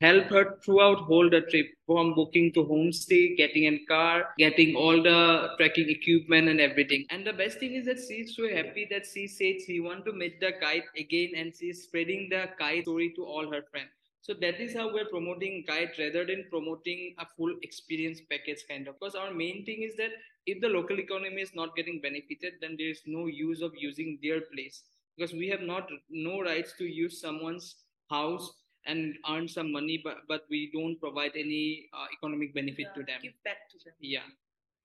helped 0.00 0.30
her 0.30 0.58
throughout 0.64 0.98
whole 0.98 1.28
the 1.28 1.40
trip 1.42 1.66
from 1.86 2.14
booking 2.14 2.52
to 2.52 2.64
homestay, 2.64 3.36
getting 3.36 3.66
a 3.66 3.78
car, 3.86 4.28
getting 4.38 4.76
all 4.76 5.02
the 5.02 5.50
trekking 5.56 5.88
equipment 5.88 6.48
and 6.48 6.60
everything. 6.60 7.04
And 7.10 7.26
the 7.26 7.32
best 7.32 7.58
thing 7.58 7.74
is 7.74 7.86
that 7.86 7.98
she's 7.98 8.36
so 8.36 8.48
happy 8.48 8.86
that 8.90 9.06
she 9.12 9.26
said 9.26 9.56
she 9.66 9.80
want 9.80 10.04
to 10.06 10.12
meet 10.12 10.40
the 10.40 10.52
guide 10.60 10.84
again, 10.96 11.32
and 11.36 11.52
she's 11.54 11.82
spreading 11.82 12.28
the 12.30 12.48
guide 12.58 12.82
story 12.82 13.12
to 13.16 13.24
all 13.24 13.50
her 13.50 13.62
friends. 13.70 13.90
So 14.20 14.34
that 14.40 14.60
is 14.60 14.74
how 14.74 14.92
we're 14.92 15.08
promoting 15.08 15.64
guide 15.66 15.92
rather 15.98 16.24
than 16.24 16.44
promoting 16.50 17.14
a 17.18 17.26
full 17.36 17.54
experience 17.62 18.20
package 18.30 18.64
kind 18.68 18.86
of. 18.86 18.98
Because 19.00 19.14
our 19.14 19.32
main 19.32 19.64
thing 19.64 19.82
is 19.82 19.96
that 19.96 20.10
if 20.46 20.60
the 20.60 20.68
local 20.68 20.98
economy 20.98 21.42
is 21.42 21.54
not 21.54 21.74
getting 21.76 22.00
benefited, 22.00 22.54
then 22.60 22.76
there 22.78 22.90
is 22.90 23.00
no 23.06 23.26
use 23.26 23.62
of 23.62 23.72
using 23.76 24.18
their 24.22 24.42
place 24.52 24.82
because 25.16 25.32
we 25.32 25.48
have 25.48 25.62
not 25.62 25.88
no 26.10 26.40
rights 26.40 26.74
to 26.78 26.84
use 26.84 27.20
someone's 27.20 27.76
house 28.10 28.52
and 28.88 29.14
earn 29.30 29.46
some 29.46 29.70
money, 29.70 30.00
but 30.02 30.26
but 30.28 30.42
we 30.50 30.70
don't 30.74 30.98
provide 31.00 31.32
any 31.36 31.88
uh, 31.92 32.06
economic 32.16 32.54
benefit 32.54 32.88
yeah, 32.90 32.98
to 32.98 33.06
them. 33.12 33.20
Give 33.22 33.38
back 33.44 33.70
to 33.70 33.78
them. 33.84 33.94
Yeah. 34.00 34.28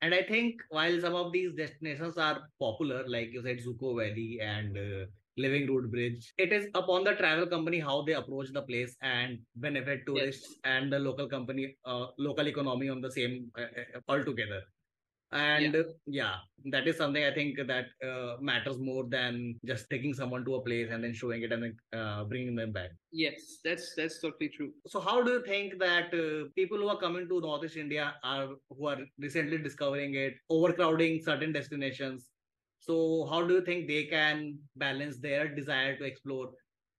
And 0.02 0.14
I 0.14 0.22
think 0.22 0.62
while 0.70 1.00
some 1.00 1.16
of 1.16 1.32
these 1.32 1.54
destinations 1.56 2.18
are 2.18 2.50
popular, 2.60 3.04
like 3.08 3.32
you 3.32 3.42
said, 3.42 3.60
Dzukou 3.60 3.96
Valley 4.00 4.40
and 4.42 4.78
uh, 4.78 5.06
living 5.38 5.68
root 5.68 5.90
bridge 5.92 6.32
it 6.38 6.54
is 6.54 6.68
upon 6.76 7.04
the 7.04 7.14
travel 7.16 7.48
company 7.48 7.80
how 7.80 8.02
they 8.04 8.14
approach 8.14 8.50
the 8.54 8.62
place 8.62 8.96
and 9.02 9.40
benefit 9.56 10.06
tourists 10.06 10.48
yes. 10.50 10.60
and 10.64 10.94
the 10.94 11.00
local 11.00 11.28
company 11.28 11.76
uh, 11.86 12.08
local 12.18 12.48
economy 12.48 12.90
on 12.90 13.02
the 13.02 13.12
same 13.12 13.50
uh, 13.58 13.62
uh 13.62 14.00
altogether 14.10 14.62
and 15.34 15.74
yeah. 15.74 15.84
yeah. 16.06 16.36
that 16.72 16.88
is 16.88 16.98
something 16.98 17.24
i 17.24 17.34
think 17.34 17.58
that 17.68 17.88
uh, 18.08 18.36
matters 18.40 18.78
more 18.80 19.06
than 19.10 19.56
just 19.66 19.90
taking 19.90 20.14
someone 20.14 20.46
to 20.46 20.56
a 20.56 20.62
place 20.62 20.90
and 20.92 21.04
then 21.04 21.14
showing 21.14 21.42
it 21.42 21.52
and 21.52 21.64
then 21.64 21.76
uh, 22.00 22.24
bringing 22.24 22.56
them 22.56 22.72
back 22.72 22.92
yes 23.12 23.60
that's 23.66 23.94
that's 23.96 24.20
totally 24.20 24.50
true 24.50 24.72
so 24.88 25.00
how 25.00 25.22
do 25.22 25.32
you 25.32 25.44
think 25.46 25.80
that 25.80 26.14
uh, 26.14 26.48
people 26.56 26.78
who 26.78 26.88
are 26.88 27.00
coming 27.00 27.28
to 27.28 27.42
northeast 27.42 27.78
india 27.78 28.14
are 28.24 28.50
who 28.70 28.88
are 28.88 29.00
recently 29.18 29.58
discovering 29.58 30.16
it 30.16 30.34
overcrowding 30.50 31.22
certain 31.22 31.52
destinations 31.52 32.30
so, 32.86 33.26
how 33.30 33.44
do 33.48 33.54
you 33.54 33.62
think 33.62 33.88
they 33.88 34.04
can 34.04 34.60
balance 34.76 35.18
their 35.18 35.48
desire 35.48 35.96
to 35.96 36.04
explore 36.04 36.50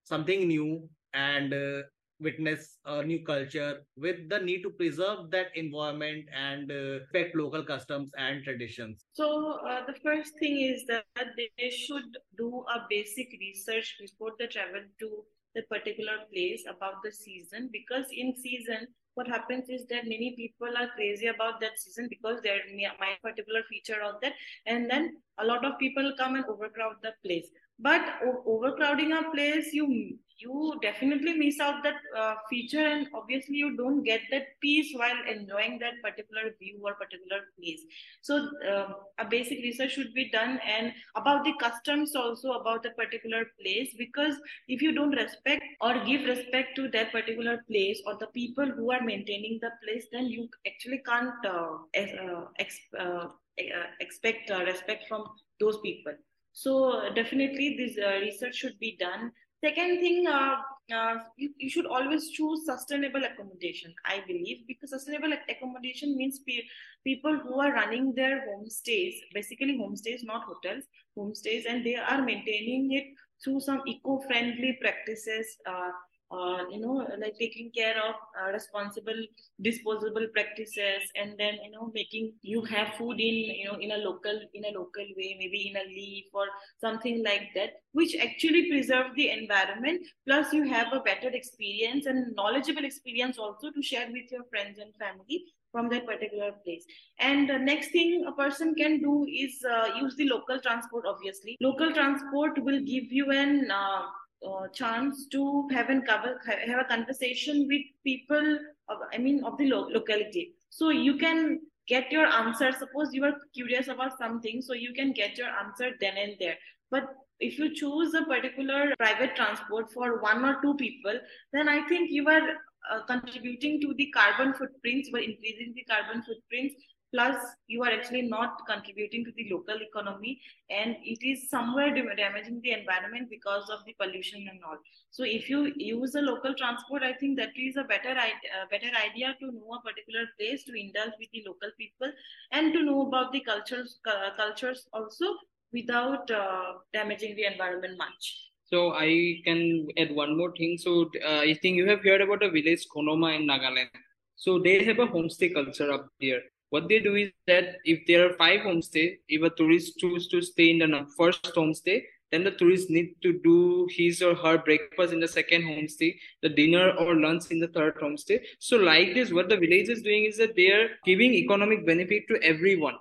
something 0.05 0.49
new 0.49 0.89
and 1.13 1.53
uh, 1.53 1.83
witness 2.21 2.79
a 2.85 3.03
new 3.03 3.25
culture 3.25 3.81
with 3.97 4.29
the 4.29 4.39
need 4.39 4.63
to 4.63 4.71
preserve 4.71 5.31
that 5.31 5.49
environment 5.55 6.27
and 6.35 6.71
uh, 6.71 7.01
respect 7.01 7.37
local 7.37 7.65
customs 7.65 8.11
and 8.17 8.45
traditions? 8.45 9.05
So, 9.13 9.59
uh, 9.67 9.85
the 9.87 9.95
first 10.03 10.39
thing 10.39 10.61
is 10.61 10.85
that 10.87 11.05
they 11.37 11.71
should 11.71 12.19
do 12.37 12.65
a 12.75 12.87
basic 12.89 13.37
research 13.41 13.97
before 14.01 14.33
they 14.39 14.47
travel 14.47 14.83
to 15.01 15.25
the 15.55 15.63
particular 15.63 16.19
place 16.33 16.65
about 16.69 17.03
the 17.05 17.13
season 17.13 17.71
because 17.73 18.07
in 18.11 18.35
season 18.35 18.89
what 19.15 19.29
happens 19.29 19.69
is 19.69 19.87
that 19.87 20.05
many 20.05 20.35
people 20.37 20.77
are 20.77 20.89
crazy 20.97 21.29
about 21.29 21.61
that 21.61 21.79
season 21.79 22.09
because 22.11 22.41
they're 22.43 22.63
my 22.99 23.13
particular 23.23 23.63
feature 23.69 24.03
of 24.03 24.21
that 24.21 24.33
and 24.67 24.91
then 24.91 25.17
a 25.39 25.45
lot 25.45 25.65
of 25.65 25.79
people 25.79 26.13
come 26.19 26.35
and 26.35 26.45
overcrowd 26.47 26.97
the 27.03 27.13
place 27.25 27.47
but 27.79 28.03
overcrowding 28.47 29.13
a 29.13 29.23
place 29.33 29.73
you 29.73 30.19
you 30.39 30.79
definitely 30.83 31.35
miss 31.35 31.61
out 31.61 31.83
that 31.83 31.95
uh, 32.17 32.35
feature 32.51 32.85
and 32.85 33.09
obviously 33.15 33.57
you 33.57 33.77
don't 33.77 34.03
get 34.03 34.21
that 34.31 34.47
peace 34.61 34.93
while 34.95 35.17
enjoying 35.31 35.79
that 35.79 35.95
particular 36.03 36.51
view 36.59 36.81
or 36.83 36.95
particular 36.95 37.43
place. 37.59 37.83
So 38.23 38.49
um, 38.71 38.97
a 39.19 39.25
basic 39.25 39.59
research 39.59 39.93
should 39.93 40.13
be 40.15 40.31
done 40.31 40.61
and 40.67 40.93
about 41.15 41.45
the 41.45 41.55
customs 41.61 42.15
also 42.17 42.53
about 42.53 42.83
the 42.83 42.91
particular 42.91 43.45
place 43.61 43.95
because 43.97 44.35
if 44.69 44.83
you 44.83 44.93
don't 44.93 45.13
respect 45.13 45.63
or 45.81 46.05
give 46.05 46.25
respect 46.27 46.77
to 46.77 46.89
that 46.89 47.13
particular 47.13 47.63
place 47.69 48.03
or 48.07 48.17
the 48.19 48.27
people 48.29 48.67
who 48.67 48.93
are 48.93 49.03
maintaining 49.03 49.59
the 49.63 49.71
place 49.85 50.07
then 50.13 50.27
you 50.27 50.49
actually 50.67 51.03
can't 51.07 51.47
uh, 51.47 51.77
uh, 51.97 52.45
ex- 52.59 52.81
uh, 52.99 53.29
uh, 53.61 53.87
expect 54.01 54.51
uh, 54.51 54.65
respect 54.65 55.07
from 55.09 55.25
those 55.61 55.79
people. 55.79 56.13
So 56.53 57.11
definitely 57.15 57.77
this 57.77 57.97
research 58.23 58.55
should 58.55 58.79
be 58.79 58.97
done 58.99 59.33
Second 59.63 60.01
thing, 60.01 60.27
uh, 60.27 60.57
uh, 60.95 61.15
you, 61.37 61.51
you 61.59 61.71
should 61.71 61.87
always 61.87 62.31
choose 62.31 62.67
sustainable 62.67 63.23
accommodation, 63.25 63.95
I 64.05 64.23
believe, 64.27 64.67
because 64.67 64.91
sustainable 64.91 65.33
accommodation 65.49 66.17
means 66.17 66.41
pe- 66.41 66.65
people 67.03 67.39
who 67.39 67.61
are 67.61 67.73
running 67.73 68.15
their 68.15 68.47
homestays, 68.47 69.15
basically 69.33 69.79
homestays, 69.79 70.21
not 70.23 70.45
hotels, 70.45 70.85
homestays, 71.17 71.65
and 71.69 71.85
they 71.85 71.97
are 71.97 72.23
maintaining 72.23 72.93
it 72.93 73.07
through 73.43 73.61
some 73.61 73.81
eco-friendly 73.87 74.79
practices, 74.81 75.57
uh, 75.67 75.91
uh, 76.35 76.69
you 76.71 76.81
know, 76.81 77.07
like 77.19 77.39
taking 77.39 77.71
care 77.71 77.97
of 77.97 78.15
uh, 78.41 78.51
responsible 78.53 79.21
disposable 79.63 80.27
practices, 80.35 81.03
and 81.17 81.35
then 81.39 81.55
you 81.65 81.71
know 81.71 81.91
making 81.95 82.33
you 82.43 82.63
have 82.63 82.95
food 82.95 83.21
in 83.21 83.35
you 83.61 83.67
know 83.67 83.79
in 83.79 83.93
a 83.93 83.99
local 83.99 84.41
in 84.55 84.65
a 84.65 84.79
local 84.79 85.07
way, 85.17 85.37
maybe 85.39 85.69
in 85.69 85.77
a 85.77 85.85
leaf 85.89 86.25
or 86.33 86.47
something 86.81 87.23
like 87.25 87.49
that, 87.55 87.75
which 87.93 88.17
actually 88.17 88.69
preserve 88.71 89.15
the 89.17 89.31
environment. 89.31 90.03
Plus, 90.27 90.53
you 90.53 90.65
have 90.69 90.93
a 90.93 91.01
better 91.01 91.29
experience 91.29 92.07
and 92.07 92.35
knowledgeable 92.35 92.85
experience 92.85 93.39
also 93.39 93.71
to 93.71 93.83
share 93.83 94.09
with 94.11 94.31
your 94.31 94.45
friends 94.51 94.79
and 94.79 94.93
family 94.97 95.45
from 95.73 95.89
that 95.89 96.07
particular 96.07 96.53
place. 96.65 96.85
And 97.19 97.51
the 97.51 97.59
next 97.59 97.91
thing 97.91 98.25
a 98.29 98.33
person 98.33 98.75
can 98.75 99.01
do 99.01 99.27
is 99.29 99.65
uh, 99.69 99.89
use 100.01 100.15
the 100.17 100.29
local 100.29 100.61
transport. 100.61 101.05
Obviously, 101.07 101.57
local 101.61 101.93
transport 101.93 102.63
will 102.63 102.81
give 102.81 103.11
you 103.11 103.31
an 103.33 103.71
uh, 103.71 104.03
uh, 104.47 104.69
chance 104.69 105.27
to 105.33 105.69
have 105.69 105.91
and 105.91 106.07
cover 106.07 106.41
have 106.47 106.81
a 106.81 106.85
conversation 106.85 107.67
with 107.69 107.83
people 108.05 108.59
of, 108.89 108.99
i 109.13 109.19
mean 109.19 109.43
of 109.45 109.57
the 109.59 109.67
lo- 109.67 109.89
locality. 109.89 110.55
So 110.71 110.91
you 110.91 111.17
can 111.17 111.61
get 111.87 112.11
your 112.11 112.27
answer. 112.27 112.73
Suppose 112.73 113.13
you 113.13 113.25
are 113.25 113.37
curious 113.55 113.89
about 113.89 114.19
something 114.19 114.63
so 114.63 114.75
you 114.75 114.93
can 114.93 115.13
get 115.13 115.39
your 115.39 115.49
answer 115.49 115.91
then 116.01 116.17
and 116.17 116.35
there. 116.41 116.57
But 116.91 117.05
if 117.41 117.59
you 117.59 117.75
choose 117.75 118.15
a 118.15 118.25
particular 118.25 118.95
private 118.99 119.35
transport 119.37 119.93
for 119.93 120.21
one 120.21 120.45
or 120.45 120.61
two 120.63 120.75
people 120.75 121.19
then 121.53 121.69
i 121.69 121.87
think 121.89 122.11
you 122.11 122.27
are 122.29 122.43
uh, 122.91 123.01
contributing 123.07 123.81
to 123.81 123.95
the 123.95 124.07
carbon 124.13 124.55
footprints 124.55 125.11
by 125.11 125.21
increasing 125.21 125.73
the 125.75 125.85
carbon 125.85 126.23
footprints 126.23 126.75
plus 127.15 127.37
you 127.69 127.83
are 127.85 127.93
actually 127.97 128.23
not 128.23 128.63
contributing 128.67 129.25
to 129.25 129.33
the 129.37 129.49
local 129.51 129.81
economy 129.81 130.41
and 130.69 130.97
it 131.03 131.25
is 131.33 131.49
somewhere 131.49 131.95
damaging 132.17 132.61
the 132.63 132.73
environment 132.73 133.29
because 133.31 133.71
of 133.71 133.85
the 133.87 133.95
pollution 134.01 134.47
and 134.51 134.61
all 134.69 134.79
so 135.11 135.25
if 135.25 135.49
you 135.49 135.73
use 135.77 136.15
a 136.17 136.25
local 136.29 136.55
transport 136.55 137.03
i 137.03 137.13
think 137.13 137.39
that 137.39 137.51
is 137.57 137.77
a 137.77 137.85
better 137.85 138.15
idea, 138.29 138.51
better 138.71 138.93
idea 139.09 139.35
to 139.41 139.47
know 139.53 139.79
a 139.79 139.83
particular 139.83 140.25
place 140.39 140.65
to 140.65 140.75
indulge 140.79 141.15
with 141.21 141.31
the 141.33 141.45
local 141.47 141.71
people 141.79 142.11
and 142.53 142.73
to 142.73 142.83
know 142.83 143.07
about 143.07 143.33
the 143.33 143.41
cultures 143.41 144.01
uh, 144.07 144.31
cultures 144.37 144.89
also 144.93 145.27
without 145.73 146.31
uh, 146.31 146.73
damaging 146.93 147.37
the 147.37 147.45
environment 147.45 147.97
much 147.97 148.51
so 148.67 148.93
I 148.95 149.41
can 149.45 149.87
add 149.99 150.15
one 150.15 150.37
more 150.39 150.51
thing. 150.57 150.79
So 150.79 151.11
uh, 151.25 151.41
I 151.41 151.55
think 151.61 151.77
you 151.77 151.87
have 151.87 152.03
heard 152.03 152.23
about 152.23 152.43
a 152.43 152.51
village 152.51 152.87
Konoma 152.95 153.37
in 153.37 153.47
Nagaland. 153.47 153.91
So 154.37 154.59
they 154.59 154.83
have 154.85 154.99
a 154.99 155.07
homestay 155.07 155.53
culture 155.53 155.93
up 155.93 156.09
there. 156.21 156.41
What 156.75 156.89
they 156.89 156.99
do 156.99 157.15
is 157.15 157.31
that 157.47 157.77
if 157.85 158.01
there 158.09 158.29
are 158.29 158.33
five 158.33 158.63
homestay, 158.63 159.19
if 159.29 159.43
a 159.43 159.51
tourist 159.51 159.97
choose 159.97 160.27
to 160.27 160.43
stay 160.43 160.71
in 160.71 160.79
the 160.79 161.07
first 161.17 161.45
homestay, 161.55 162.03
then 162.33 162.43
the 162.43 162.51
tourist 162.51 162.91
need 162.91 163.15
to 163.23 163.39
do 163.45 163.87
his 163.93 164.21
or 164.21 164.35
her 164.35 164.59
breakfast 164.59 165.13
in 165.13 165.21
the 165.21 165.29
second 165.29 165.63
homestay, 165.63 166.17
the 166.43 166.49
dinner 166.49 166.91
or 166.99 167.15
lunch 167.15 167.45
in 167.53 167.61
the 167.61 167.69
third 167.69 167.95
homestay. 167.99 168.41
So 168.59 168.77
like 168.77 169.15
this, 169.15 169.33
what 169.33 169.49
the 169.49 169.57
village 169.57 169.89
is 169.89 170.03
doing 170.03 170.25
is 170.25 170.37
that 170.39 170.57
they 170.57 170.73
are 170.73 170.89
giving 171.05 171.33
economic 171.35 171.87
benefit 171.87 172.27
to 172.27 172.43
everyone 172.43 172.97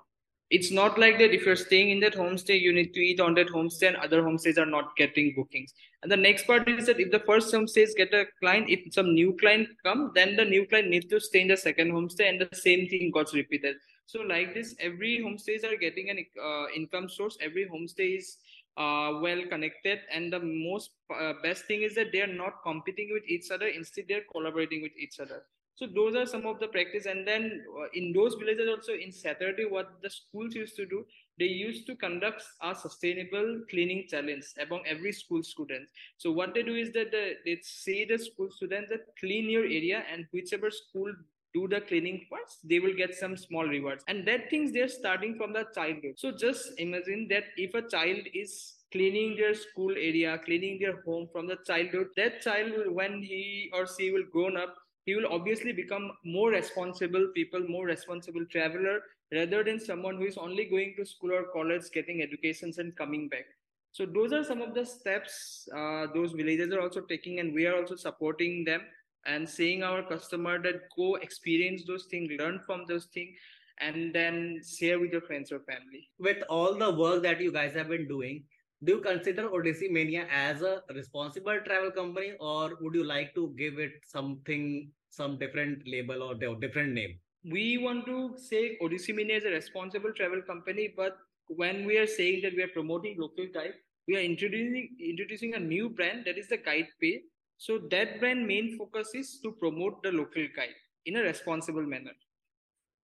it's 0.56 0.72
not 0.78 1.00
like 1.00 1.18
that 1.18 1.34
if 1.36 1.46
you're 1.48 1.62
staying 1.62 1.90
in 1.90 2.00
that 2.02 2.14
homestay 2.14 2.60
you 2.62 2.72
need 2.72 2.94
to 2.94 3.00
eat 3.00 3.20
on 3.20 3.34
that 3.34 3.48
homestay 3.48 3.88
and 3.88 3.96
other 3.98 4.22
homestays 4.22 4.60
are 4.60 4.68
not 4.74 4.96
getting 4.96 5.34
bookings. 5.36 5.74
And 6.04 6.12
the 6.12 6.18
next 6.18 6.46
part 6.46 6.68
is 6.70 6.86
that 6.86 7.00
if 7.00 7.10
the 7.12 7.22
first 7.22 7.52
homestays 7.52 7.96
get 7.98 8.14
a 8.14 8.26
client 8.40 8.70
if 8.70 8.94
some 8.94 9.16
new 9.16 9.36
client 9.40 9.68
come 9.84 10.12
then 10.14 10.36
the 10.36 10.46
new 10.46 10.68
client 10.68 10.90
needs 10.90 11.08
to 11.08 11.20
stay 11.20 11.42
in 11.42 11.48
the 11.48 11.58
second 11.58 11.92
homestay 11.92 12.30
and 12.30 12.40
the 12.40 12.56
same 12.56 12.88
thing 12.88 13.10
got 13.12 13.34
repeated. 13.34 13.78
So 14.06 14.22
like 14.22 14.54
this 14.54 14.76
every 14.80 15.14
homestays 15.26 15.64
are 15.64 15.76
getting 15.76 16.12
an 16.12 16.24
uh, 16.50 16.66
income 16.76 17.10
source. 17.10 17.36
Every 17.42 17.66
homestay 17.66 18.20
is 18.20 18.38
uh, 18.78 19.20
well 19.24 19.42
connected. 19.50 20.02
And 20.14 20.32
the 20.32 20.40
most 20.40 20.92
uh, 21.20 21.34
best 21.42 21.66
thing 21.66 21.82
is 21.82 21.96
that 21.96 22.12
they 22.12 22.22
are 22.22 22.36
not 22.44 22.62
competing 22.64 23.10
with 23.12 23.24
each 23.28 23.50
other. 23.50 23.68
Instead 23.68 24.06
they're 24.08 24.30
collaborating 24.32 24.84
with 24.84 24.96
each 25.00 25.20
other 25.20 25.42
so 25.76 25.88
those 25.88 26.16
are 26.16 26.26
some 26.26 26.46
of 26.46 26.60
the 26.60 26.68
practice. 26.68 27.06
And 27.06 27.28
then 27.28 27.64
uh, 27.80 27.88
in 27.94 28.14
those 28.14 28.36
villages 28.36 28.70
also 28.70 28.94
in 28.94 29.12
saturday 29.12 29.66
what 29.66 30.02
the 30.02 30.10
schools 30.10 30.54
used 30.56 30.76
to 30.76 30.86
do 30.86 31.06
they 31.40 31.46
used 31.46 31.88
to 31.88 31.96
conduct 31.96 32.44
a 32.62 32.76
sustainable 32.76 33.62
cleaning 33.70 34.06
challenge 34.08 34.46
among 34.62 34.84
every 34.86 35.12
school 35.12 35.42
students. 35.42 35.90
So 36.18 36.32
what 36.32 36.54
they 36.54 36.62
do 36.62 36.76
is 36.76 36.92
that 36.94 37.12
they, 37.12 37.38
they 37.44 37.60
say 37.64 38.06
the 38.06 38.20
school 38.20 38.50
students 38.52 38.90
that 38.92 39.02
clean 39.20 39.50
your 39.50 39.64
area 39.64 40.04
and 40.12 40.28
whichever 40.32 40.70
school 40.70 41.12
do 41.56 41.68
the 41.68 41.82
cleaning 41.82 42.26
first 42.32 42.68
they 42.68 42.80
will 42.80 42.94
get 42.96 43.16
some 43.16 43.36
small 43.36 43.66
rewards. 43.66 44.04
And 44.08 44.28
that 44.28 44.52
things 44.52 44.72
they're 44.72 44.88
starting 44.88 45.36
from 45.36 45.54
the 45.54 45.66
childhood. 45.74 46.14
So 46.18 46.32
just 46.32 46.74
imagine 46.78 47.28
that 47.32 47.46
if 47.58 47.74
a 47.74 47.88
child 47.88 48.20
is 48.36 48.76
cleaning 48.92 49.36
their 49.36 49.56
school 49.56 49.92
area 49.92 50.40
cleaning 50.46 50.78
their 50.80 51.02
home 51.02 51.28
from 51.32 51.48
the 51.48 51.58
childhood 51.66 52.10
that 52.16 52.42
child 52.44 52.72
will 52.78 52.94
when 52.94 53.24
he 53.24 53.72
or 53.74 53.88
she 53.88 54.12
will 54.12 54.26
grown 54.32 54.56
up 54.56 54.76
he 55.06 55.16
will 55.16 55.28
obviously 55.32 55.72
become 55.72 56.12
more 56.24 56.50
responsible 56.50 57.28
people 57.36 57.62
more 57.68 57.86
responsible 57.86 58.46
traveler 58.52 59.02
rather 59.32 59.64
than 59.64 59.80
someone 59.80 60.18
who 60.18 60.26
is 60.26 60.38
only 60.38 60.66
going 60.66 60.94
to 60.98 61.06
school 61.06 61.34
or 61.34 61.44
college 61.54 61.84
getting 61.94 62.22
educations 62.22 62.78
and 62.78 62.96
coming 62.96 63.28
back. 63.28 63.46
So 63.92 64.06
those 64.06 64.34
are 64.34 64.44
some 64.44 64.62
of 64.62 64.74
the 64.74 64.86
steps 64.86 65.68
uh, 65.76 66.08
those 66.14 66.32
villages 66.32 66.72
are 66.72 66.82
also 66.82 67.02
taking 67.02 67.40
and 67.40 67.54
we 67.54 67.66
are 67.66 67.76
also 67.76 67.96
supporting 67.96 68.64
them 68.64 68.82
and 69.26 69.48
saying 69.48 69.84
our 69.84 70.04
customer 70.04 70.62
that 70.62 70.90
go 70.96 71.16
experience 71.16 71.84
those 71.86 72.06
things 72.06 72.32
learn 72.40 72.60
from 72.66 72.86
those 72.88 73.06
things 73.06 73.38
and 73.80 74.14
then 74.14 74.62
share 74.78 75.00
with 75.00 75.12
your 75.12 75.22
friends 75.22 75.52
or 75.52 75.60
family. 75.60 76.10
With 76.20 76.44
all 76.50 76.76
the 76.76 76.92
work 76.92 77.24
that 77.24 77.42
you 77.42 77.52
guys 77.52 77.74
have 77.74 77.90
been 77.90 78.08
doing 78.08 78.44
do 78.84 78.94
you 78.94 79.02
consider 79.02 79.50
Oddessemania 79.50 80.28
as 80.30 80.62
a 80.62 80.82
responsible 80.94 81.60
travel 81.66 81.92
company, 81.92 82.34
or 82.40 82.72
would 82.82 82.96
you 82.96 83.04
like 83.04 83.34
to 83.36 83.54
give 83.58 83.80
it 83.80 83.94
something, 84.06 84.92
some 85.10 85.38
different 85.38 85.88
label 85.88 86.24
or 86.24 86.36
different 86.36 86.94
name? 86.94 87.20
We 87.46 87.78
want 87.78 88.06
to 88.06 88.36
say 88.38 88.78
Oddessemania 88.82 89.38
is 89.38 89.46
a 89.46 89.50
responsible 89.50 90.12
travel 90.14 90.42
company, 90.42 90.94
but 90.96 91.18
when 91.48 91.86
we 91.86 91.98
are 91.98 92.08
saying 92.08 92.42
that 92.44 92.56
we 92.56 92.64
are 92.64 92.70
promoting 92.70 93.18
local 93.20 93.48
guide, 93.54 93.74
we 94.08 94.18
are 94.18 94.22
introducing 94.22 94.90
introducing 95.00 95.54
a 95.54 95.60
new 95.60 95.90
brand 95.90 96.26
that 96.26 96.38
is 96.38 96.50
the 96.50 96.58
Guide 96.58 96.88
Pay. 97.02 97.22
So 97.58 97.80
that 97.92 98.20
brand 98.20 98.46
main 98.46 98.78
focus 98.78 99.12
is 99.14 99.40
to 99.44 99.52
promote 99.52 100.04
the 100.04 100.12
local 100.12 100.46
guide 100.56 100.76
in 101.06 101.16
a 101.18 101.22
responsible 101.22 101.84
manner. 101.84 102.12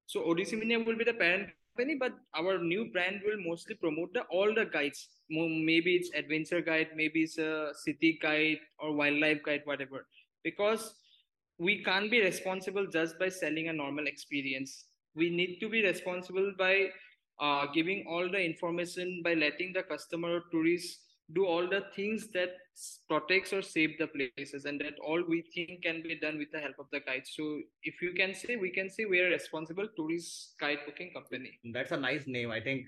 So 0.08 0.22
Oddessemania 0.22 0.86
will 0.86 0.98
be 0.98 1.04
the 1.04 1.14
parent 1.14 1.50
company, 1.80 1.98
but 2.00 2.14
our 2.36 2.58
new 2.60 2.92
brand 2.92 3.22
will 3.26 3.42
mostly 3.46 3.76
promote 3.76 4.14
the 4.14 4.22
all 4.30 4.54
the 4.54 4.66
guides 4.66 5.08
maybe 5.30 5.96
it's 5.96 6.10
adventure 6.16 6.62
guide 6.62 6.88
maybe 6.96 7.22
it's 7.22 7.38
a 7.38 7.72
city 7.74 8.18
guide 8.22 8.58
or 8.80 8.94
wildlife 8.94 9.44
guide 9.44 9.62
whatever. 9.66 10.06
Because 10.44 10.94
we 11.60 11.84
can't 11.84 12.10
be 12.10 12.22
responsible 12.22 12.88
just 12.88 13.20
by 13.20 13.30
selling 13.30 13.68
a 13.68 13.74
normal 13.74 14.08
experience. 14.08 14.86
We 15.16 15.30
need 15.30 15.60
to 15.60 15.70
be 15.70 15.84
responsible 15.84 16.54
by 16.58 16.90
uh, 17.40 17.68
giving 17.74 18.06
all 18.10 18.30
the 18.30 18.42
information 18.42 19.22
by 19.24 19.34
letting 19.34 19.74
the 19.74 19.84
customer 19.84 20.38
or 20.38 20.44
tourists 20.52 21.00
do 21.34 21.46
all 21.46 21.68
the 21.68 21.84
things 21.96 22.28
that 22.34 22.50
protects 23.08 23.54
or 23.54 23.62
save 23.62 23.98
the 24.00 24.08
places 24.08 24.66
and 24.66 24.80
that 24.82 24.94
all 25.06 25.24
we 25.28 25.44
think 25.54 25.84
can 25.84 26.02
be 26.02 26.20
done 26.20 26.38
with 26.38 26.52
the 26.52 26.60
help 26.60 26.76
of 26.80 26.88
the 26.92 27.00
guide 27.02 27.24
so 27.26 27.60
if 27.84 28.02
you 28.02 28.14
can 28.14 28.34
say 28.34 28.56
we 28.56 28.70
can 28.70 28.90
say 28.90 29.06
we 29.06 29.20
are 29.20 29.28
a 29.28 29.32
responsible 29.32 29.88
tourist 29.96 30.56
guide 30.60 30.80
booking 30.86 31.12
company 31.14 31.60
that's 31.74 31.92
a 31.92 31.98
nice 31.98 32.24
name 32.26 32.52
i 32.52 32.60
think 32.60 32.86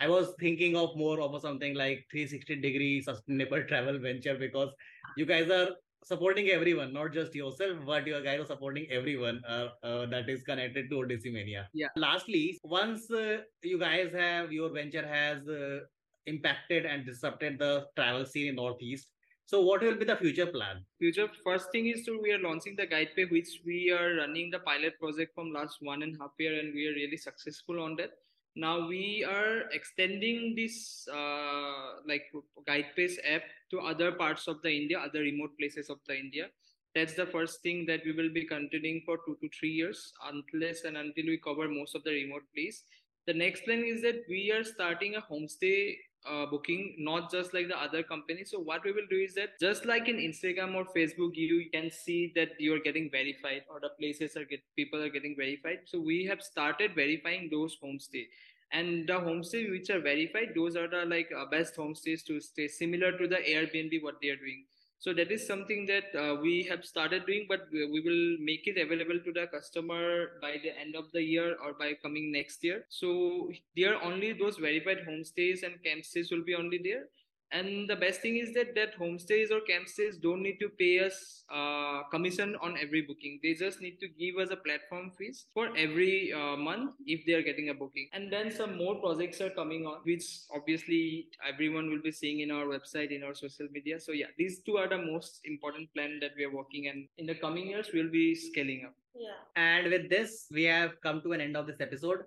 I 0.00 0.08
was 0.08 0.34
thinking 0.40 0.76
of 0.76 0.96
more 0.96 1.20
of 1.20 1.40
something 1.40 1.74
like 1.74 2.04
360 2.10 2.56
degree 2.56 3.00
sustainable 3.00 3.62
travel 3.68 3.98
venture 4.00 4.36
because 4.36 4.70
you 5.16 5.24
guys 5.24 5.48
are 5.50 5.68
supporting 6.04 6.48
everyone, 6.48 6.92
not 6.92 7.12
just 7.12 7.34
yourself, 7.34 7.78
but 7.86 8.06
you 8.06 8.22
guys 8.22 8.40
are 8.40 8.46
supporting 8.46 8.86
everyone 8.90 9.40
uh, 9.48 9.68
uh, 9.82 10.06
that 10.06 10.28
is 10.28 10.42
connected 10.42 10.90
to 10.90 10.96
Oddessemania. 10.96 11.66
Yeah. 11.72 11.88
Lastly, 11.96 12.58
once 12.62 13.10
uh, 13.10 13.38
you 13.62 13.78
guys 13.78 14.12
have 14.12 14.52
your 14.52 14.70
venture 14.70 15.06
has 15.06 15.48
uh, 15.48 15.80
impacted 16.26 16.86
and 16.86 17.04
disrupted 17.04 17.58
the 17.58 17.86
travel 17.96 18.24
scene 18.24 18.48
in 18.48 18.56
Northeast, 18.56 19.08
so 19.46 19.60
what 19.60 19.82
will 19.82 19.94
be 19.94 20.06
the 20.06 20.16
future 20.16 20.46
plan? 20.46 20.84
Future 20.98 21.28
first 21.44 21.70
thing 21.70 21.88
is 21.88 22.04
to 22.06 22.18
we 22.20 22.32
are 22.32 22.38
launching 22.38 22.76
the 22.76 22.86
guide 22.86 23.10
pay, 23.14 23.26
which 23.26 23.60
we 23.66 23.90
are 23.90 24.16
running 24.16 24.50
the 24.50 24.58
pilot 24.60 24.98
project 24.98 25.34
from 25.34 25.52
last 25.52 25.78
one 25.80 26.02
and 26.02 26.16
a 26.16 26.18
half 26.18 26.30
year, 26.38 26.58
and 26.58 26.72
we 26.72 26.88
are 26.88 26.94
really 26.94 27.18
successful 27.18 27.82
on 27.82 27.94
that. 27.96 28.12
Now 28.56 28.88
we 28.88 29.22
are 29.28 29.70
extending 29.72 30.54
this 30.56 31.06
uh, 31.12 32.00
like 32.06 32.32
guidepace 32.66 33.16
app 33.28 33.42
to 33.70 33.80
other 33.80 34.12
parts 34.12 34.46
of 34.46 34.62
the 34.62 34.70
india 34.70 34.98
other 34.98 35.20
remote 35.20 35.58
places 35.58 35.90
of 35.90 35.98
the 36.06 36.16
india. 36.16 36.48
That's 36.94 37.14
the 37.14 37.26
first 37.26 37.62
thing 37.62 37.84
that 37.86 38.02
we 38.06 38.12
will 38.12 38.32
be 38.32 38.44
continuing 38.44 39.02
for 39.04 39.18
two 39.26 39.36
to 39.42 39.48
three 39.58 39.72
years 39.72 40.12
unless 40.32 40.84
and 40.84 40.96
until 40.96 41.26
we 41.26 41.38
cover 41.38 41.68
most 41.68 41.96
of 41.96 42.04
the 42.04 42.12
remote 42.12 42.44
place. 42.54 42.84
The 43.26 43.34
next 43.34 43.64
plan 43.64 43.84
is 43.84 44.00
that 44.02 44.22
we 44.28 44.52
are 44.52 44.62
starting 44.62 45.16
a 45.16 45.20
homestay 45.20 45.96
uh, 46.30 46.46
booking 46.46 46.94
not 46.98 47.30
just 47.30 47.52
like 47.52 47.68
the 47.68 47.78
other 47.78 48.02
companies 48.02 48.50
so 48.50 48.58
what 48.58 48.82
we 48.84 48.92
will 48.92 49.06
do 49.10 49.16
is 49.16 49.34
that 49.34 49.58
just 49.60 49.84
like 49.84 50.08
in 50.08 50.16
instagram 50.16 50.74
or 50.74 50.84
facebook 50.96 51.34
you 51.34 51.68
can 51.72 51.90
see 51.90 52.32
that 52.34 52.58
you 52.58 52.74
are 52.74 52.78
getting 52.78 53.10
verified 53.10 53.62
or 53.70 53.80
the 53.80 53.90
places 53.98 54.36
are 54.36 54.44
get 54.44 54.60
people 54.76 55.02
are 55.02 55.08
getting 55.08 55.34
verified. 55.36 55.80
So 55.84 56.00
we 56.00 56.24
have 56.26 56.42
started 56.42 56.94
verifying 56.94 57.48
those 57.50 57.76
homestay. 57.82 58.26
And 58.72 59.06
the 59.06 59.14
homestay 59.14 59.70
which 59.70 59.90
are 59.90 60.00
verified 60.00 60.52
those 60.56 60.74
are 60.76 60.88
the 60.88 61.04
like 61.04 61.30
uh, 61.36 61.44
best 61.50 61.76
homestays 61.76 62.24
to 62.26 62.40
stay 62.40 62.66
similar 62.66 63.16
to 63.18 63.28
the 63.28 63.36
airbnb 63.36 64.02
what 64.02 64.16
they 64.20 64.30
are 64.30 64.36
doing 64.36 64.64
so 65.04 65.12
that 65.12 65.30
is 65.30 65.46
something 65.46 65.84
that 65.84 66.06
uh, 66.18 66.34
we 66.40 66.62
have 66.62 66.82
started 66.82 67.26
doing 67.26 67.44
but 67.46 67.66
we 67.70 68.00
will 68.06 68.42
make 68.42 68.66
it 68.66 68.78
available 68.84 69.18
to 69.26 69.32
the 69.38 69.46
customer 69.54 70.40
by 70.40 70.52
the 70.62 70.70
end 70.82 70.96
of 70.96 71.12
the 71.12 71.22
year 71.22 71.56
or 71.62 71.74
by 71.74 71.92
coming 72.02 72.32
next 72.32 72.64
year. 72.64 72.86
So 72.88 73.50
there 73.76 73.94
are 73.94 74.02
only 74.02 74.32
those 74.32 74.56
verified 74.56 75.00
homestays 75.06 75.62
and 75.62 75.74
campstays 75.86 76.30
will 76.30 76.42
be 76.42 76.54
only 76.54 76.80
there 76.82 77.04
and 77.52 77.88
the 77.88 77.96
best 77.96 78.20
thing 78.20 78.36
is 78.36 78.52
that 78.54 78.74
that 78.74 78.98
homestays 78.98 79.50
or 79.50 79.60
campstays 79.68 80.20
don't 80.20 80.42
need 80.42 80.58
to 80.60 80.68
pay 80.68 81.04
us 81.04 81.44
uh, 81.52 82.02
commission 82.10 82.56
on 82.60 82.76
every 82.80 83.02
booking. 83.02 83.38
They 83.42 83.54
just 83.54 83.80
need 83.80 84.00
to 84.00 84.08
give 84.08 84.36
us 84.38 84.50
a 84.50 84.56
platform 84.56 85.12
fees 85.16 85.46
for 85.54 85.68
every 85.76 86.32
uh, 86.32 86.56
month 86.56 86.92
if 87.06 87.24
they 87.26 87.34
are 87.34 87.42
getting 87.42 87.68
a 87.68 87.74
booking. 87.74 88.08
And 88.12 88.32
then 88.32 88.50
some 88.50 88.76
more 88.76 88.96
projects 88.96 89.40
are 89.40 89.50
coming 89.50 89.86
on 89.86 89.98
which 90.04 90.24
obviously 90.54 91.28
everyone 91.46 91.90
will 91.90 92.02
be 92.02 92.12
seeing 92.12 92.40
in 92.40 92.50
our 92.50 92.66
website 92.66 93.10
in 93.10 93.22
our 93.22 93.34
social 93.34 93.68
media. 93.70 94.00
So 94.00 94.12
yeah 94.12 94.26
these 94.38 94.60
two 94.62 94.76
are 94.76 94.88
the 94.88 94.98
most 94.98 95.40
important 95.44 95.92
plan 95.94 96.18
that 96.20 96.32
we 96.36 96.44
are 96.44 96.54
working. 96.54 96.88
And 96.88 97.08
in 97.18 97.26
the 97.26 97.34
coming 97.34 97.68
years 97.68 97.90
we'll 97.92 98.10
be 98.10 98.34
scaling 98.34 98.84
up. 98.86 98.94
Yeah. 99.14 99.38
And 99.54 99.90
with 99.90 100.10
this 100.10 100.46
we 100.50 100.64
have 100.64 101.00
come 101.02 101.22
to 101.22 101.32
an 101.32 101.40
end 101.40 101.56
of 101.56 101.66
this 101.66 101.80
episode 101.80 102.24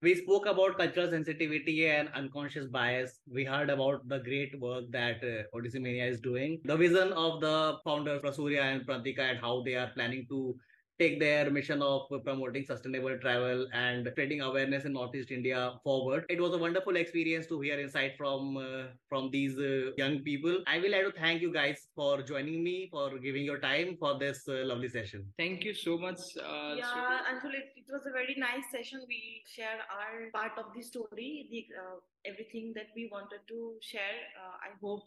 We 0.00 0.14
spoke 0.14 0.46
about 0.46 0.78
cultural 0.78 1.10
sensitivity 1.10 1.88
and 1.88 2.08
unconscious 2.14 2.66
bias. 2.68 3.18
We 3.28 3.44
heard 3.44 3.68
about 3.68 4.08
the 4.08 4.20
great 4.20 4.58
work 4.60 4.84
that 4.90 5.16
uh, 5.24 5.56
Oddessemania 5.56 6.08
is 6.08 6.20
doing. 6.20 6.60
The 6.64 6.76
vision 6.76 7.12
of 7.12 7.40
the 7.40 7.78
founders, 7.84 8.22
Prasurya 8.22 8.62
and 8.62 8.86
Prantika, 8.86 9.30
and 9.30 9.40
how 9.40 9.62
they 9.64 9.74
are 9.74 9.90
planning 9.94 10.24
to 10.28 10.56
take 10.98 11.20
their 11.20 11.50
mission 11.50 11.80
of 11.82 12.08
promoting 12.24 12.64
sustainable 12.64 13.16
travel 13.18 13.66
and 13.72 14.08
spreading 14.10 14.40
awareness 14.40 14.84
in 14.84 14.92
Northeast 14.92 15.30
India 15.30 15.74
forward. 15.84 16.24
It 16.28 16.40
was 16.40 16.52
a 16.54 16.58
wonderful 16.58 16.96
experience 16.96 17.46
to 17.46 17.60
hear 17.60 17.78
insight 17.78 18.16
from 18.16 18.56
uh, 18.56 18.86
from 19.08 19.30
these 19.30 19.58
uh, 19.58 19.92
young 19.96 20.18
people. 20.20 20.58
I 20.66 20.78
will 20.78 20.90
like 20.90 21.04
to 21.04 21.12
thank 21.12 21.40
you 21.40 21.52
guys 21.52 21.86
for 21.94 22.22
joining 22.22 22.64
me, 22.64 22.88
for 22.90 23.18
giving 23.18 23.44
your 23.44 23.58
time 23.58 23.96
for 23.98 24.18
this 24.18 24.44
uh, 24.48 24.64
lovely 24.64 24.88
session. 24.88 25.26
Thank 25.38 25.64
you 25.64 25.74
so 25.74 25.96
much. 25.98 26.20
Uh, 26.36 26.74
yeah, 26.76 27.22
Anshul, 27.30 27.54
it, 27.54 27.72
it, 27.76 27.86
was 27.92 28.06
a 28.06 28.12
very 28.12 28.34
nice 28.36 28.66
session. 28.72 29.00
We 29.08 29.42
shared 29.46 29.80
our 29.94 30.30
part 30.32 30.58
of 30.58 30.74
the 30.74 30.82
story, 30.82 31.48
the 31.50 31.66
uh, 31.78 31.98
everything 32.24 32.72
that 32.74 32.88
we 32.96 33.08
wanted 33.12 33.40
to 33.48 33.74
share. 33.80 34.20
Uh, 34.36 34.56
I 34.66 34.70
hope 34.82 35.04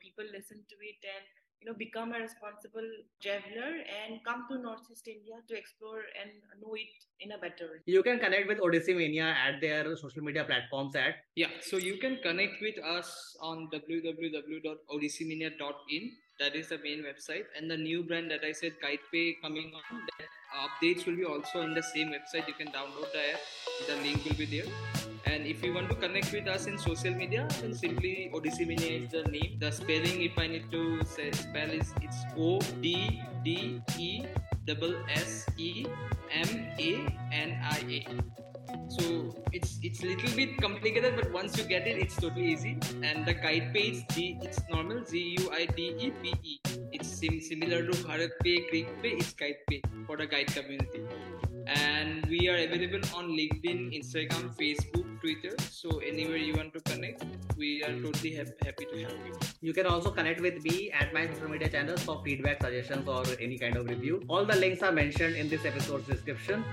people 0.00 0.24
listen 0.32 0.62
to 0.68 0.76
it 0.80 1.00
and 1.02 1.41
you 1.62 1.70
know 1.70 1.76
become 1.78 2.12
a 2.12 2.18
responsible 2.18 2.82
traveler 3.22 3.84
and 3.96 4.20
come 4.24 4.46
to 4.50 4.58
northeast 4.58 5.06
india 5.06 5.36
to 5.48 5.56
explore 5.56 6.02
and 6.20 6.30
know 6.60 6.74
it 6.74 6.88
in 7.20 7.30
a 7.32 7.38
better 7.38 7.70
way. 7.70 7.78
You 7.86 8.02
can 8.02 8.18
connect 8.18 8.48
with 8.48 8.58
Oddessemania 8.58 9.32
at 9.32 9.60
their 9.60 9.94
social 9.96 10.24
media 10.24 10.44
platforms 10.44 10.96
at? 10.96 11.14
Yeah 11.36 11.50
so 11.60 11.76
you 11.76 11.98
can 11.98 12.18
connect 12.22 12.60
with 12.60 12.78
us 12.84 13.36
on 13.40 13.68
www.oddessemania.in 13.72 16.12
that 16.40 16.56
is 16.56 16.68
the 16.68 16.78
main 16.78 17.04
website. 17.04 17.44
And 17.56 17.70
the 17.70 17.76
new 17.76 18.02
brand 18.02 18.30
that 18.32 18.44
i 18.44 18.50
said 18.52 18.72
guidepay 18.84 19.36
coming 19.42 19.72
on 19.74 20.00
that 20.18 20.26
updates 20.64 21.06
will 21.06 21.16
be 21.16 21.24
also 21.24 21.62
in 21.62 21.74
the 21.74 21.82
same 21.82 22.08
website 22.08 22.46
you 22.48 22.54
can 22.54 22.68
download 22.68 23.10
the 23.12 23.32
app 23.32 23.40
the 23.88 23.96
link 24.02 24.24
will 24.24 24.36
be 24.36 24.46
there 24.46 25.02
and 25.24 25.46
if 25.46 25.62
you 25.62 25.72
want 25.72 25.88
to 25.88 25.94
connect 25.94 26.32
with 26.32 26.48
us 26.48 26.66
in 26.66 26.76
social 26.76 27.14
media, 27.14 27.46
then 27.60 27.74
simply 27.74 28.30
Oddessemania 28.34 29.04
is 29.04 29.10
the 29.10 29.22
name. 29.30 29.56
The 29.60 29.70
spelling, 29.70 30.22
if 30.22 30.36
I 30.36 30.46
need 30.48 30.70
to 30.72 31.04
say 31.04 31.30
spell, 31.30 31.70
is 31.70 31.94
it's 32.02 32.18
O 32.36 32.58
D 32.82 33.22
D 33.44 33.80
E 33.98 34.24
double 34.66 34.94
S 35.08 35.46
E 35.56 35.86
M 36.32 36.66
A 36.78 36.90
N 37.30 37.58
I 37.62 37.78
A. 37.88 38.41
So 38.88 39.34
it's 39.52 39.78
it's 39.82 40.02
little 40.02 40.30
bit 40.36 40.56
complicated, 40.60 41.16
but 41.16 41.32
once 41.32 41.58
you 41.58 41.64
get 41.64 41.86
it, 41.86 41.98
it's 41.98 42.16
totally 42.16 42.52
easy. 42.52 42.78
And 43.02 43.26
the 43.26 43.34
guide 43.34 43.72
page, 43.74 44.04
G, 44.12 44.38
it's 44.42 44.60
normal 44.70 45.04
Z 45.04 45.36
U 45.40 45.50
I 45.50 45.66
D 45.66 45.94
E 45.98 46.10
P 46.22 46.34
E. 46.42 46.60
It's 46.92 47.08
sim- 47.08 47.40
similar 47.40 47.82
to 47.86 47.92
Bharat 48.06 48.36
Pay, 48.42 48.68
Greek 48.70 48.90
Pay. 49.02 49.16
It's 49.22 49.32
guide 49.32 49.56
pay 49.68 49.82
for 50.06 50.16
the 50.16 50.26
guide 50.26 50.48
community 50.48 51.02
and 51.66 52.26
we 52.26 52.48
are 52.48 52.56
available 52.56 53.02
on 53.16 53.28
linkedin 53.38 53.80
instagram 53.98 54.46
facebook 54.60 55.06
twitter 55.20 55.54
so 55.70 55.98
anywhere 55.98 56.36
you 56.36 56.54
want 56.54 56.72
to 56.74 56.80
connect 56.80 57.24
we 57.56 57.82
are 57.84 57.92
totally 58.02 58.34
ha- 58.36 58.56
happy 58.64 58.84
to 58.92 59.02
help 59.02 59.18
you 59.26 59.34
you 59.60 59.72
can 59.72 59.86
also 59.86 60.10
connect 60.10 60.40
with 60.40 60.62
me 60.64 60.90
at 60.90 61.12
my 61.14 61.26
social 61.32 61.48
media 61.48 61.68
channels 61.68 62.02
for 62.02 62.20
feedback 62.24 62.60
suggestions 62.60 63.06
or 63.08 63.22
any 63.40 63.58
kind 63.58 63.76
of 63.76 63.86
review 63.86 64.20
all 64.28 64.44
the 64.44 64.56
links 64.56 64.82
are 64.82 64.92
mentioned 64.92 65.36
in 65.36 65.48
this 65.48 65.64
episode's 65.64 66.06
description 66.06 66.64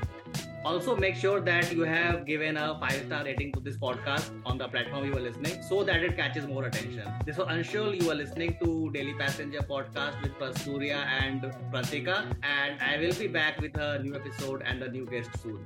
also, 0.65 0.95
make 0.95 1.15
sure 1.15 1.39
that 1.39 1.71
you 1.73 1.81
have 1.81 2.25
given 2.25 2.57
a 2.57 2.77
five 2.79 3.03
star 3.05 3.23
rating 3.23 3.51
to 3.53 3.59
this 3.59 3.77
podcast 3.77 4.29
on 4.45 4.57
the 4.57 4.67
platform 4.67 5.05
you 5.05 5.15
are 5.15 5.21
listening 5.21 5.61
so 5.63 5.83
that 5.83 6.03
it 6.03 6.17
catches 6.17 6.47
more 6.47 6.65
attention. 6.65 7.11
This 7.25 7.37
was 7.37 7.47
Anshul. 7.47 8.01
You 8.01 8.11
are 8.11 8.15
listening 8.15 8.57
to 8.63 8.91
Daily 8.91 9.13
Passenger 9.13 9.61
podcast 9.61 10.21
with 10.21 10.33
Prasurya 10.33 11.05
and 11.21 11.41
Prantika, 11.71 12.35
and 12.43 12.81
I 12.81 12.97
will 12.97 13.13
be 13.13 13.27
back 13.27 13.61
with 13.61 13.77
a 13.77 13.99
new 13.99 14.15
episode 14.15 14.61
and 14.65 14.83
a 14.83 14.91
new 14.91 15.05
guest 15.05 15.29
soon. 15.41 15.63